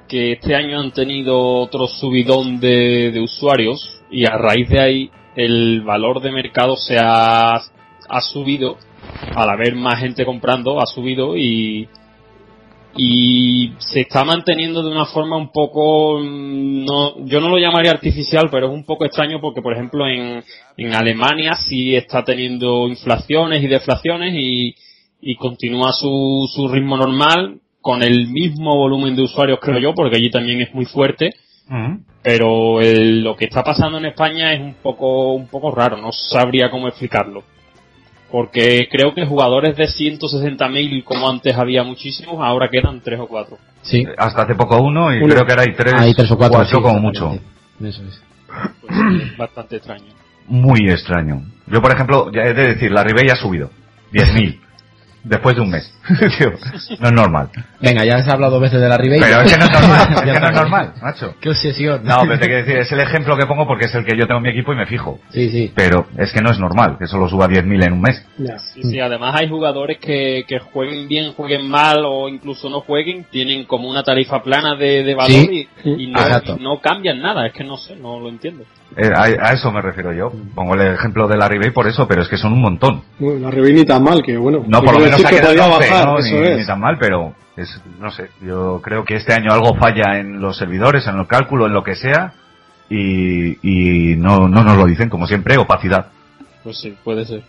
que 0.09 0.33
este 0.33 0.55
año 0.55 0.81
han 0.81 0.93
tenido 0.93 1.39
otro 1.39 1.87
subidón 1.87 2.61
de, 2.61 3.11
de 3.11 3.21
usuarios 3.21 4.01
y 4.11 4.25
a 4.25 4.37
raíz 4.37 4.69
de 4.69 4.81
ahí 4.81 5.11
el 5.37 5.83
valor 5.83 6.21
de 6.21 6.33
mercado 6.33 6.77
se 6.77 6.97
ha, 6.99 7.55
ha 7.57 8.21
subido. 8.21 8.77
Al 9.35 9.49
haber 9.49 9.75
más 9.75 10.01
gente 10.01 10.25
comprando 10.25 10.81
ha 10.81 10.87
subido 10.87 11.37
y 11.37 11.89
y 12.97 13.73
se 13.79 14.01
está 14.01 14.25
manteniendo 14.25 14.83
de 14.83 14.91
una 14.91 15.07
forma 15.07 15.37
un 15.37 15.53
poco 15.53 16.19
mm, 16.19 16.85
no 16.85 17.25
yo 17.27 17.41
no 17.41 17.49
lo 17.49 17.59
llamaría 17.59 17.93
artificial 17.93 18.49
pero 18.51 18.67
es 18.67 18.73
un 18.73 18.85
poco 18.85 19.05
extraño 19.05 19.41
porque 19.41 19.63
por 19.63 19.73
ejemplo 19.73 20.07
en, 20.09 20.43
en 20.77 20.95
Alemania 20.95 21.55
sí 21.55 21.95
está 21.95 22.25
teniendo 22.25 22.89
inflaciones 22.89 23.63
y 23.63 23.69
deflaciones 23.69 24.35
y, 24.35 24.75
y 25.21 25.37
continúa 25.37 25.93
su, 25.93 26.49
su 26.55 26.69
ritmo 26.69 26.97
normal 26.97 27.59
con 27.81 28.03
el 28.03 28.29
mismo 28.29 28.77
volumen 28.77 29.17
de 29.17 29.23
usuarios 29.23 29.59
creo 29.61 29.79
yo 29.79 29.95
porque 29.95 30.17
allí 30.17 30.31
también 30.31 30.61
es 30.61 30.75
muy 30.75 30.85
fuerte 30.85 31.31
pero 32.23 32.81
el- 32.81 33.23
lo 33.23 33.37
que 33.37 33.45
está 33.47 33.63
pasando 33.63 33.99
en 33.99 34.07
España 34.07 34.53
es 34.53 34.61
un 34.61 34.75
poco 34.83 35.33
un 35.35 35.47
poco 35.49 35.71
raro 35.75 35.97
no 35.97 36.11
sabría 36.13 36.71
cómo 36.71 36.89
explicarlo 36.89 37.43
porque 38.31 38.89
creo 38.91 39.15
que 39.15 39.25
jugadores 39.25 39.77
de 39.77 39.87
160.000 39.87 41.03
como 41.05 41.29
antes 41.29 41.57
había 41.57 41.83
muchísimos 41.83 42.37
ahora 42.41 42.69
quedan 42.69 43.01
tres 43.01 43.21
o 43.21 43.27
cuatro 43.27 43.59
Sí. 43.83 44.05
Hasta 44.19 44.43
hace 44.43 44.55
poco 44.55 44.83
uno 44.83 45.15
y 45.15 45.19
Uno. 45.19 45.33
creo 45.35 45.47
que 45.47 45.53
ahora 45.53 45.63
hay 45.63 45.75
tres, 45.75 45.95
Hay 45.97 46.13
tres 46.15 46.31
o 46.33 46.37
cuatro. 46.37 46.63
sí, 46.67 46.73
como 46.75 46.99
mucho. 46.99 47.33
Eso 47.81 48.03
es. 48.03 48.23
pues 48.83 48.93
sí, 48.93 49.23
es 49.33 49.37
bastante 49.39 49.77
extraño 49.77 50.13
Muy 50.47 50.81
extraño. 50.91 51.43
Yo, 51.69 51.81
por 51.81 51.93
ejemplo, 51.93 52.31
ya 52.33 52.43
he 52.43 52.53
de 52.55 52.75
decir, 52.75 52.91
la 52.91 53.05
Ribey 53.05 53.31
ha 53.31 53.37
subido. 53.37 53.71
10.000. 54.13 54.59
Después 55.25 55.57
de 55.57 55.63
un 55.63 55.71
mes. 55.71 55.93
Tío, 56.39 56.53
no 57.01 57.09
es 57.09 57.13
normal. 57.13 57.51
Venga, 57.81 58.05
ya 58.05 58.17
has 58.17 58.29
hablado 58.29 58.53
dos 58.55 58.63
veces 58.63 58.81
de 58.81 58.89
la 58.89 58.97
Ribey. 58.97 59.21
Pero 59.21 59.43
es 59.43 59.53
que 59.53 59.59
no 59.59 59.65
es 59.67 59.73
normal, 59.73 60.09
es 60.15 60.21
que 60.23 60.41
no 60.41 60.47
es 60.47 60.55
normal, 60.55 60.93
macho. 61.03 61.35
Qué 61.41 61.49
obsesión. 61.51 62.03
No, 62.05 62.21
pero 62.23 62.39
te 62.39 62.47
quiero 62.47 62.65
decir, 62.65 62.77
es 62.77 62.93
el 62.93 63.01
ejemplo 63.01 63.37
que 63.37 63.47
pongo 63.47 63.67
porque 63.67 63.87
es 63.87 63.95
el 63.95 64.05
que 64.05 64.17
yo 64.17 64.27
tengo 64.27 64.39
en 64.39 64.45
mi 64.45 64.51
equipo 64.51 64.73
y 64.73 64.77
me 64.77 64.87
fijo. 64.87 65.19
Sí, 65.31 65.51
sí. 65.51 65.73
Pero 65.75 66.07
es 66.17 66.33
que 66.33 66.41
no 66.41 66.51
es 66.51 66.59
normal 66.59 66.97
que 66.99 67.07
solo 67.07 67.29
suba 67.29 67.47
10.000 67.49 67.87
en 67.87 67.93
un 67.93 68.01
mes. 68.01 68.25
Sí, 68.75 68.83
sí, 68.83 69.01
además 69.01 69.35
hay 69.39 69.49
jugadores 69.49 69.99
que, 69.99 70.45
que 70.47 70.61
jueguen 70.61 71.09
bien, 71.09 71.33
jueguen 71.33 71.69
mal 71.69 72.05
o 72.07 72.29
incluso 72.29 72.69
no 72.71 72.81
jueguen, 72.81 73.27
tienen 73.31 73.65
como 73.65 73.89
una 73.89 74.03
tarifa 74.03 74.43
plana 74.43 74.77
de, 74.77 75.03
de 75.05 75.15
valor 75.15 75.31
Sí. 75.31 75.69
y, 75.85 75.91
y 76.05 76.07
no, 76.07 76.21
y 76.21 76.63
no 76.63 76.81
cambian 76.81 77.21
nada, 77.21 77.47
es 77.47 77.53
que 77.53 77.65
no 77.65 77.77
sé, 77.77 77.97
no 77.97 78.19
lo 78.19 78.29
entiendo. 78.29 78.65
Eh, 78.97 79.11
a, 79.15 79.49
a 79.49 79.53
eso 79.53 79.71
me 79.71 79.83
refiero 79.83 80.13
yo. 80.13 80.33
Pongo 80.55 80.75
el 80.75 80.95
ejemplo 80.95 81.29
de 81.29 81.37
la 81.37 81.49
Ribey 81.49 81.71
por 81.71 81.87
eso, 81.87 82.09
pero 82.09 82.23
es 82.23 82.29
que 82.29 82.37
son 82.37 82.53
un 82.53 82.61
montón. 82.61 83.03
Bueno, 83.19 83.41
la 83.41 83.51
Ribey 83.51 83.75
ni 83.75 83.85
tan 83.85 84.03
mal, 84.03 84.23
que 84.23 84.37
bueno. 84.37 84.65
No, 84.67 84.83
por 84.83 84.95
lo 84.95 85.01
menos 85.01 85.25
ha 85.25 85.29
que 85.29 85.37
11, 85.37 85.57
bajar, 85.57 86.07
¿no? 86.07 86.19
ni, 86.19 86.31
es. 86.31 86.59
ni 86.59 86.67
tan 86.67 86.81
mal, 86.81 86.97
pero 86.99 87.35
es, 87.57 87.81
no 88.01 88.11
sé, 88.11 88.31
yo 88.41 88.81
creo 88.83 89.05
que 89.05 89.17
este 89.17 89.35
año 89.35 89.53
algo 89.53 89.75
falla 89.77 90.19
en 90.19 90.41
los 90.41 90.57
servidores, 90.57 91.07
en 91.07 91.19
el 91.19 91.27
cálculo, 91.27 91.67
en 91.67 91.75
lo 91.75 91.85
que 91.85 91.95
sea, 91.95 92.33
y, 92.89 93.59
y 93.63 94.17
no, 94.17 94.49
no 94.49 94.65
nos 94.65 94.77
lo 94.77 94.87
dicen, 94.87 95.09
como 95.09 95.27
siempre, 95.27 95.59
opacidad. 95.59 96.07
Pues 96.65 96.79
sí, 96.81 96.95
puede 97.05 97.25
ser. 97.25 97.43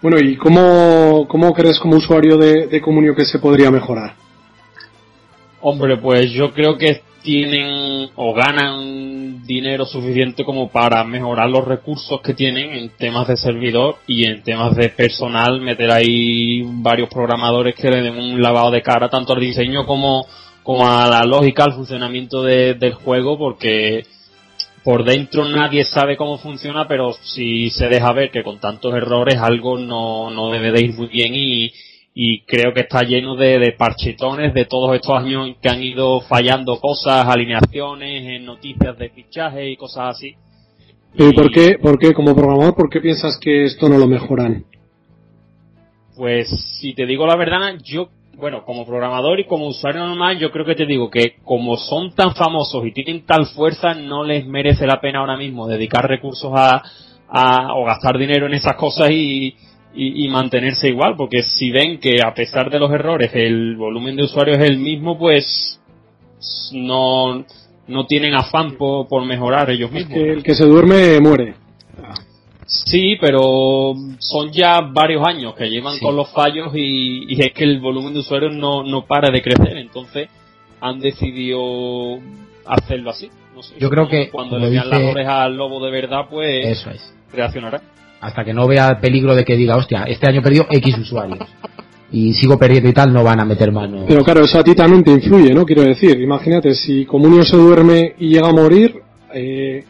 Bueno, 0.00 0.18
¿y 0.20 0.36
cómo, 0.36 1.26
cómo 1.28 1.52
crees 1.52 1.78
como 1.78 1.96
usuario 1.96 2.36
de, 2.36 2.66
de 2.66 2.80
Comunio 2.80 3.14
que 3.14 3.24
se 3.24 3.38
podría 3.38 3.70
mejorar? 3.70 4.14
Hombre, 5.60 5.96
pues 5.96 6.32
yo 6.32 6.52
creo 6.52 6.76
que 6.76 7.02
tienen 7.22 8.10
o 8.16 8.34
ganan 8.34 9.44
dinero 9.46 9.84
suficiente 9.86 10.44
como 10.44 10.68
para 10.70 11.02
mejorar 11.04 11.48
los 11.48 11.64
recursos 11.66 12.20
que 12.20 12.34
tienen 12.34 12.72
en 12.72 12.90
temas 12.90 13.28
de 13.28 13.36
servidor 13.36 13.96
y 14.06 14.24
en 14.26 14.42
temas 14.42 14.74
de 14.76 14.88
personal, 14.90 15.60
meter 15.60 15.90
ahí 15.90 16.62
varios 16.64 17.08
programadores 17.08 17.74
que 17.74 17.90
le 17.90 18.02
den 18.02 18.16
un 18.18 18.42
lavado 18.42 18.70
de 18.70 18.82
cara 18.82 19.08
tanto 19.08 19.32
al 19.32 19.40
diseño 19.40 19.84
como, 19.86 20.26
como 20.62 20.86
a 20.88 21.08
la 21.08 21.24
lógica, 21.24 21.64
al 21.64 21.74
funcionamiento 21.74 22.42
de- 22.42 22.74
del 22.74 22.94
juego, 22.94 23.38
porque 23.38 24.04
por 24.84 25.04
dentro 25.04 25.44
nadie 25.48 25.84
sabe 25.84 26.16
cómo 26.16 26.38
funciona, 26.38 26.88
pero 26.88 27.12
si 27.22 27.70
se 27.70 27.88
deja 27.88 28.12
ver 28.12 28.30
que 28.30 28.42
con 28.42 28.58
tantos 28.58 28.94
errores 28.94 29.36
algo 29.38 29.78
no, 29.78 30.30
no 30.30 30.50
debe 30.50 30.72
de 30.72 30.82
ir 30.84 30.94
muy 30.94 31.06
bien 31.06 31.34
y, 31.34 31.72
y 32.14 32.42
creo 32.42 32.74
que 32.74 32.80
está 32.80 33.02
lleno 33.02 33.36
de, 33.36 33.58
de 33.58 33.72
parchetones 33.72 34.52
de 34.52 34.66
todos 34.66 34.94
estos 34.94 35.18
años 35.18 35.56
que 35.62 35.68
han 35.68 35.82
ido 35.82 36.20
fallando 36.20 36.78
cosas, 36.78 37.26
alineaciones, 37.26 38.24
en 38.28 38.44
noticias 38.44 38.98
de 38.98 39.08
fichaje 39.10 39.70
y 39.70 39.76
cosas 39.76 40.16
así. 40.16 40.34
Pero 41.16 41.30
¿y 41.30 41.32
por 41.32 41.50
qué, 41.50 41.78
por 41.80 41.98
qué, 41.98 42.12
como 42.12 42.34
programador, 42.34 42.74
por 42.74 42.90
qué 42.90 43.00
piensas 43.00 43.38
que 43.38 43.64
esto 43.64 43.88
no 43.88 43.98
lo 43.98 44.06
mejoran? 44.06 44.64
Pues 46.16 46.48
si 46.80 46.94
te 46.94 47.06
digo 47.06 47.26
la 47.26 47.36
verdad, 47.36 47.78
yo, 47.82 48.08
bueno, 48.36 48.64
como 48.64 48.84
programador 48.84 49.40
y 49.40 49.46
como 49.46 49.66
usuario 49.66 50.06
normal, 50.06 50.38
yo 50.38 50.50
creo 50.50 50.66
que 50.66 50.74
te 50.74 50.84
digo 50.84 51.10
que 51.10 51.36
como 51.44 51.76
son 51.78 52.14
tan 52.14 52.34
famosos 52.34 52.84
y 52.86 52.92
tienen 52.92 53.24
tal 53.24 53.46
fuerza, 53.46 53.94
no 53.94 54.22
les 54.22 54.46
merece 54.46 54.86
la 54.86 55.00
pena 55.00 55.20
ahora 55.20 55.38
mismo 55.38 55.66
dedicar 55.66 56.06
recursos 56.06 56.52
a, 56.54 56.82
a 57.28 57.74
o 57.74 57.84
gastar 57.86 58.18
dinero 58.18 58.46
en 58.46 58.54
esas 58.54 58.76
cosas 58.76 59.10
y, 59.10 59.54
y, 59.94 60.24
y 60.24 60.28
mantenerse 60.28 60.88
igual, 60.88 61.14
porque 61.16 61.42
si 61.42 61.70
ven 61.70 61.98
que 61.98 62.16
a 62.24 62.32
pesar 62.34 62.70
de 62.70 62.78
los 62.78 62.90
errores 62.90 63.30
el 63.34 63.76
volumen 63.76 64.16
de 64.16 64.24
usuarios 64.24 64.58
es 64.58 64.68
el 64.70 64.78
mismo, 64.78 65.18
pues 65.18 65.80
no, 66.72 67.44
no 67.88 68.06
tienen 68.06 68.34
afán 68.34 68.76
por, 68.76 69.06
por 69.08 69.24
mejorar 69.24 69.70
ellos 69.70 69.90
mismos. 69.92 70.14
Que 70.14 70.30
el 70.32 70.42
que 70.42 70.54
se 70.54 70.64
duerme 70.64 71.20
muere. 71.20 71.54
Sí, 72.64 73.16
pero 73.20 73.92
son 74.18 74.50
ya 74.50 74.80
varios 74.80 75.26
años 75.26 75.54
que 75.54 75.68
llevan 75.68 75.94
Sí. 75.96 76.00
con 76.00 76.16
los 76.16 76.30
fallos 76.32 76.72
y, 76.74 77.24
y 77.34 77.40
es 77.40 77.52
que 77.52 77.64
el 77.64 77.80
volumen 77.80 78.14
de 78.14 78.20
usuarios 78.20 78.54
no, 78.54 78.82
no 78.82 79.04
para 79.04 79.30
de 79.30 79.42
crecer, 79.42 79.76
entonces 79.76 80.28
han 80.80 80.98
decidido 81.00 82.18
hacerlo 82.64 83.10
así. 83.10 83.28
No 83.54 83.62
sé, 83.62 83.74
Yo 83.78 83.90
creo 83.90 84.08
que, 84.08 84.30
cuando 84.30 84.58
le 84.58 84.70
vean 84.70 84.84
dice- 84.88 85.00
las 85.02 85.10
orejas 85.12 85.34
al 85.40 85.56
lobo 85.56 85.84
de 85.84 85.90
verdad, 85.90 86.26
pues 86.30 86.66
Eso 86.78 86.90
es. 86.90 87.14
reaccionará. 87.32 87.82
Hasta 88.22 88.44
que 88.44 88.54
no 88.54 88.66
vea 88.66 88.98
peligro 89.00 89.34
de 89.34 89.44
que 89.44 89.56
diga, 89.56 89.76
hostia, 89.76 90.04
este 90.04 90.26
año 90.28 90.40
he 90.40 90.42
perdido 90.42 90.66
X 90.70 90.96
usuarios. 90.98 91.40
Y 92.10 92.32
sigo 92.34 92.58
perdiendo 92.58 92.88
y 92.88 92.92
tal, 92.92 93.12
no 93.12 93.22
van 93.24 93.40
a 93.40 93.44
meter 93.44 93.70
mano. 93.72 94.04
Pero 94.06 94.22
claro, 94.22 94.44
eso 94.44 94.58
a 94.58 94.64
ti 94.64 94.74
también 94.74 95.02
te 95.02 95.10
influye, 95.10 95.52
¿no? 95.52 95.64
Quiero 95.64 95.82
decir, 95.82 96.20
imagínate, 96.20 96.74
si 96.74 97.04
Comunio 97.04 97.42
se 97.42 97.56
duerme 97.56 98.14
y 98.18 98.28
llega 98.28 98.48
a 98.48 98.52
morir, 98.52 98.94
eh, 99.34 99.84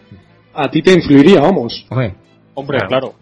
a 0.55 0.69
ti 0.71 0.83
te 0.83 0.93
influiría, 0.95 1.41
vamos. 1.41 1.85
Hombre, 1.91 2.15
Hombre, 2.55 2.79
Claro. 2.87 3.15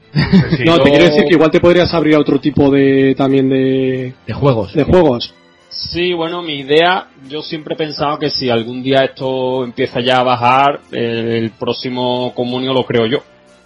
no, 0.64 0.76
yo- 0.76 0.82
te 0.82 0.90
quiero 0.90 1.04
decir 1.04 1.24
que 1.24 1.34
igual 1.34 1.50
te 1.50 1.60
podrías 1.60 1.92
abrir 1.94 2.14
a 2.16 2.18
otro 2.20 2.40
tipo 2.40 2.68
de, 2.70 3.14
también 3.16 3.48
de, 3.48 4.12
de 4.26 4.32
juegos. 4.32 4.74
de 4.74 4.82
juegos. 4.84 5.34
Sí, 5.68 6.12
bueno, 6.12 6.42
mi 6.42 6.60
idea, 6.60 7.06
yo 7.28 7.40
siempre 7.42 7.74
he 7.74 7.78
pensado 7.78 8.18
que 8.18 8.28
si 8.28 8.50
algún 8.50 8.82
día 8.82 9.04
esto 9.04 9.64
empieza 9.64 10.00
ya 10.00 10.18
a 10.20 10.24
bajar, 10.24 10.80
el 10.92 11.50
próximo 11.58 12.32
comunio 12.34 12.72
lo 12.74 12.84
creo 12.84 13.06
yo. 13.06 13.18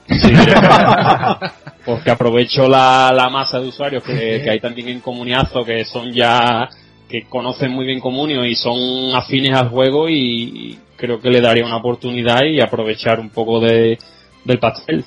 Sí, 0.09 0.33
porque 1.85 2.11
aprovecho 2.11 2.69
la, 2.69 3.13
la 3.15 3.29
masa 3.31 3.61
de 3.61 3.69
usuarios 3.69 4.03
que, 4.03 4.43
que 4.43 4.51
hay 4.51 4.61
también 4.61 4.89
en 4.89 5.01
Comuniazo, 5.01 5.65
que 5.65 5.85
son 5.85 6.13
ya, 6.13 6.69
que 7.09 7.25
conocen 7.29 7.73
muy 7.73 7.87
bien 7.87 8.01
Comunio 8.01 8.45
y 8.45 8.55
son 8.55 9.15
afines 9.15 9.57
al 9.57 9.69
juego 9.69 10.09
y, 10.09 10.15
y 10.15 10.79
creo 10.97 11.21
que 11.21 11.31
le 11.31 11.41
daría 11.41 11.65
una 11.65 11.77
oportunidad 11.77 12.43
y 12.45 12.61
aprovechar 12.61 13.21
un 13.21 13.31
poco 13.31 13.61
de, 13.61 13.99
del 14.45 14.59
pastel. 14.59 15.05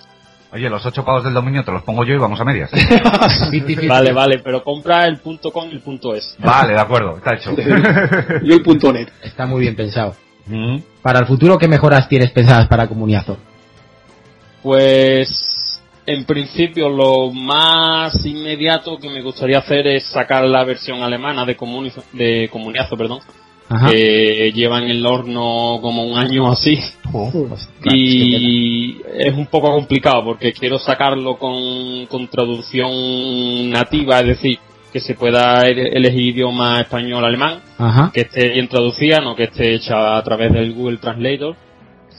Oye, 0.51 0.69
los 0.69 0.85
ocho 0.85 1.03
pavos 1.03 1.23
del 1.25 1.33
dominio 1.33 1.63
te 1.63 1.71
los 1.71 1.83
pongo 1.83 2.05
yo 2.05 2.13
y 2.13 2.17
vamos 2.17 2.39
a 2.39 2.45
medias. 2.45 2.71
Vale, 3.87 4.13
vale, 4.13 4.39
pero 4.39 4.63
compra 4.63 5.05
el 5.05 5.17
punto 5.17 5.51
com 5.51 5.67
y 5.69 5.73
el 5.73 5.81
punto 5.81 6.15
es. 6.15 6.35
Vale, 6.39 6.73
de 6.73 6.79
acuerdo, 6.79 7.17
está 7.17 7.35
hecho. 7.35 7.53
Yo 8.43 8.55
el 8.55 8.63
punto 8.63 8.93
net. 8.93 9.09
Está 9.21 9.45
muy 9.45 9.61
bien 9.61 9.75
pensado. 9.75 10.15
Mm. 10.45 10.77
Para 11.01 11.19
el 11.19 11.25
futuro, 11.25 11.57
¿qué 11.57 11.67
mejoras 11.67 12.07
tienes 12.07 12.31
pensadas 12.31 12.67
para 12.67 12.87
Comuniazo? 12.87 13.37
Pues 14.63 15.81
en 16.05 16.25
principio 16.25 16.89
lo 16.89 17.31
más 17.31 18.25
inmediato 18.25 18.97
que 18.97 19.09
me 19.09 19.21
gustaría 19.21 19.59
hacer 19.59 19.87
es 19.87 20.05
sacar 20.05 20.45
la 20.45 20.63
versión 20.63 21.01
alemana 21.03 21.45
de, 21.45 21.55
comuni 21.55 21.91
de 22.13 22.47
Comuniazo, 22.49 22.95
perdón, 22.95 23.19
Ajá. 23.69 23.89
que 23.89 24.51
lleva 24.53 24.79
en 24.79 24.89
el 24.89 25.05
horno 25.05 25.79
como 25.81 26.03
un 26.05 26.17
año 26.17 26.49
así 26.49 26.79
Claro, 27.81 27.97
y 27.97 29.01
es 29.17 29.33
un 29.35 29.47
poco 29.47 29.71
complicado 29.71 30.23
porque 30.23 30.53
quiero 30.53 30.79
sacarlo 30.79 31.37
con, 31.37 32.05
con 32.07 32.27
traducción 32.27 33.69
nativa, 33.69 34.19
es 34.21 34.27
decir, 34.27 34.59
que 34.91 34.99
se 35.01 35.13
pueda 35.15 35.67
ele- 35.67 35.89
elegir 35.93 36.35
idioma 36.35 36.79
español-alemán, 36.81 37.59
Ajá. 37.77 38.11
que 38.13 38.21
esté 38.21 38.49
bien 38.49 38.67
traducida, 38.69 39.19
no 39.19 39.35
que 39.35 39.43
esté 39.45 39.73
hecha 39.75 40.17
a 40.17 40.23
través 40.23 40.53
del 40.53 40.73
Google 40.73 40.97
Translator. 40.97 41.55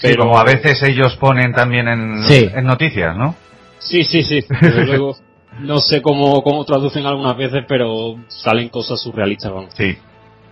Sí, 0.00 0.14
como 0.16 0.38
a 0.38 0.44
veces 0.44 0.82
ellos 0.82 1.16
ponen 1.16 1.52
también 1.52 1.88
en, 1.88 2.22
Sí. 2.24 2.48
en 2.54 2.64
noticias, 2.64 3.16
¿no? 3.16 3.34
Sí, 3.78 4.04
sí, 4.04 4.22
sí. 4.22 4.40
Desde 4.60 4.86
luego, 4.86 5.16
no 5.60 5.78
sé 5.78 6.00
cómo, 6.02 6.42
cómo 6.42 6.64
traducen 6.64 7.04
algunas 7.06 7.36
veces, 7.36 7.64
pero 7.68 8.16
salen 8.28 8.68
cosas 8.68 9.00
surrealistas, 9.00 9.52
vamos. 9.52 9.74
Sí. 9.76 9.96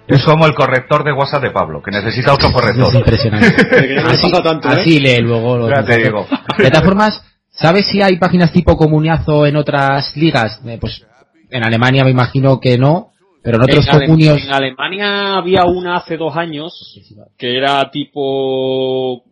Es 0.09 0.23
como 0.25 0.47
el 0.47 0.55
corrector 0.55 1.03
de 1.05 1.13
WhatsApp 1.13 1.43
de 1.43 1.51
Pablo, 1.51 1.83
que 1.83 1.91
necesita 1.91 2.33
otro 2.33 2.49
Es 2.49 2.55
corrector. 2.55 2.95
impresionante. 2.95 3.65
Pasa 4.05 4.43
tanto, 4.43 4.69
¿eh? 4.69 4.81
Así 4.81 5.01
lee 5.01 5.19
luego 5.21 5.59
los 5.59 5.69
Ya 5.71 5.85
te 5.85 5.97
digo. 5.97 6.27
De 6.59 6.71
todas 6.71 6.85
formas, 6.85 7.23
¿sabes 7.51 7.87
si 7.87 8.01
hay 8.03 8.17
páginas 8.17 8.53
tipo 8.53 8.77
comuniazo 8.77 9.47
en 9.47 9.57
otras 9.57 10.17
ligas? 10.17 10.61
Eh, 10.65 10.79
pues 10.81 11.05
en 11.51 11.65
Alemania 11.65 12.05
me 12.05 12.11
imagino 12.11 12.61
que 12.61 12.79
no, 12.79 13.09
pero 13.47 13.59
en 13.59 13.63
otros 13.63 13.87
en, 13.89 13.95
Ale- 13.95 14.39
en 14.43 14.53
Alemania 14.53 15.37
había 15.37 15.65
una 15.67 15.97
hace 15.97 16.17
dos 16.17 16.37
años 16.37 16.99
que 17.39 17.57
era 17.57 17.89
tipo, 17.93 19.23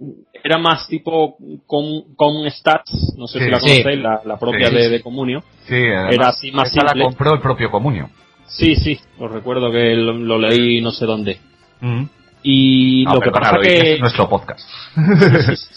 era 0.42 0.56
más 0.58 0.86
tipo 0.86 1.36
com, 1.66 2.48
Stats, 2.48 3.14
no 3.18 3.26
sé 3.26 3.40
Sí. 3.40 3.44
si 3.44 3.50
la 3.50 3.58
Sí. 3.60 3.66
conocéis, 3.82 4.00
la, 4.02 4.20
la 4.24 4.38
propia 4.38 4.68
Sí, 4.68 4.74
de, 4.76 4.82
sí. 4.84 4.90
de 4.90 5.00
Comunio. 5.02 5.42
Sí, 5.66 5.74
además, 5.74 6.14
Era 6.14 6.28
así 6.28 6.52
más 6.52 6.68
esta 6.68 6.84
la 6.84 6.88
simple. 6.90 7.04
compró 7.06 7.34
el 7.34 7.40
propio 7.40 7.70
Comunio. 7.70 8.08
Sí, 8.46 8.76
sí, 8.76 8.98
lo 9.18 9.26
recuerdo 9.26 9.72
que 9.72 9.94
lo, 9.96 10.12
lo 10.12 10.38
leí 10.38 10.80
no 10.80 10.92
sé 10.92 11.06
dónde. 11.06 11.38
Mm. 11.80 12.04
Y 12.44 13.04
No, 13.04 13.14
lo 13.14 13.20
que 13.20 13.30
pasa 13.32 13.56
lo 13.56 13.62
dices, 13.62 13.82
que 13.82 13.92
es 13.94 14.00
nuestro 14.00 14.28
podcast. 14.28 14.60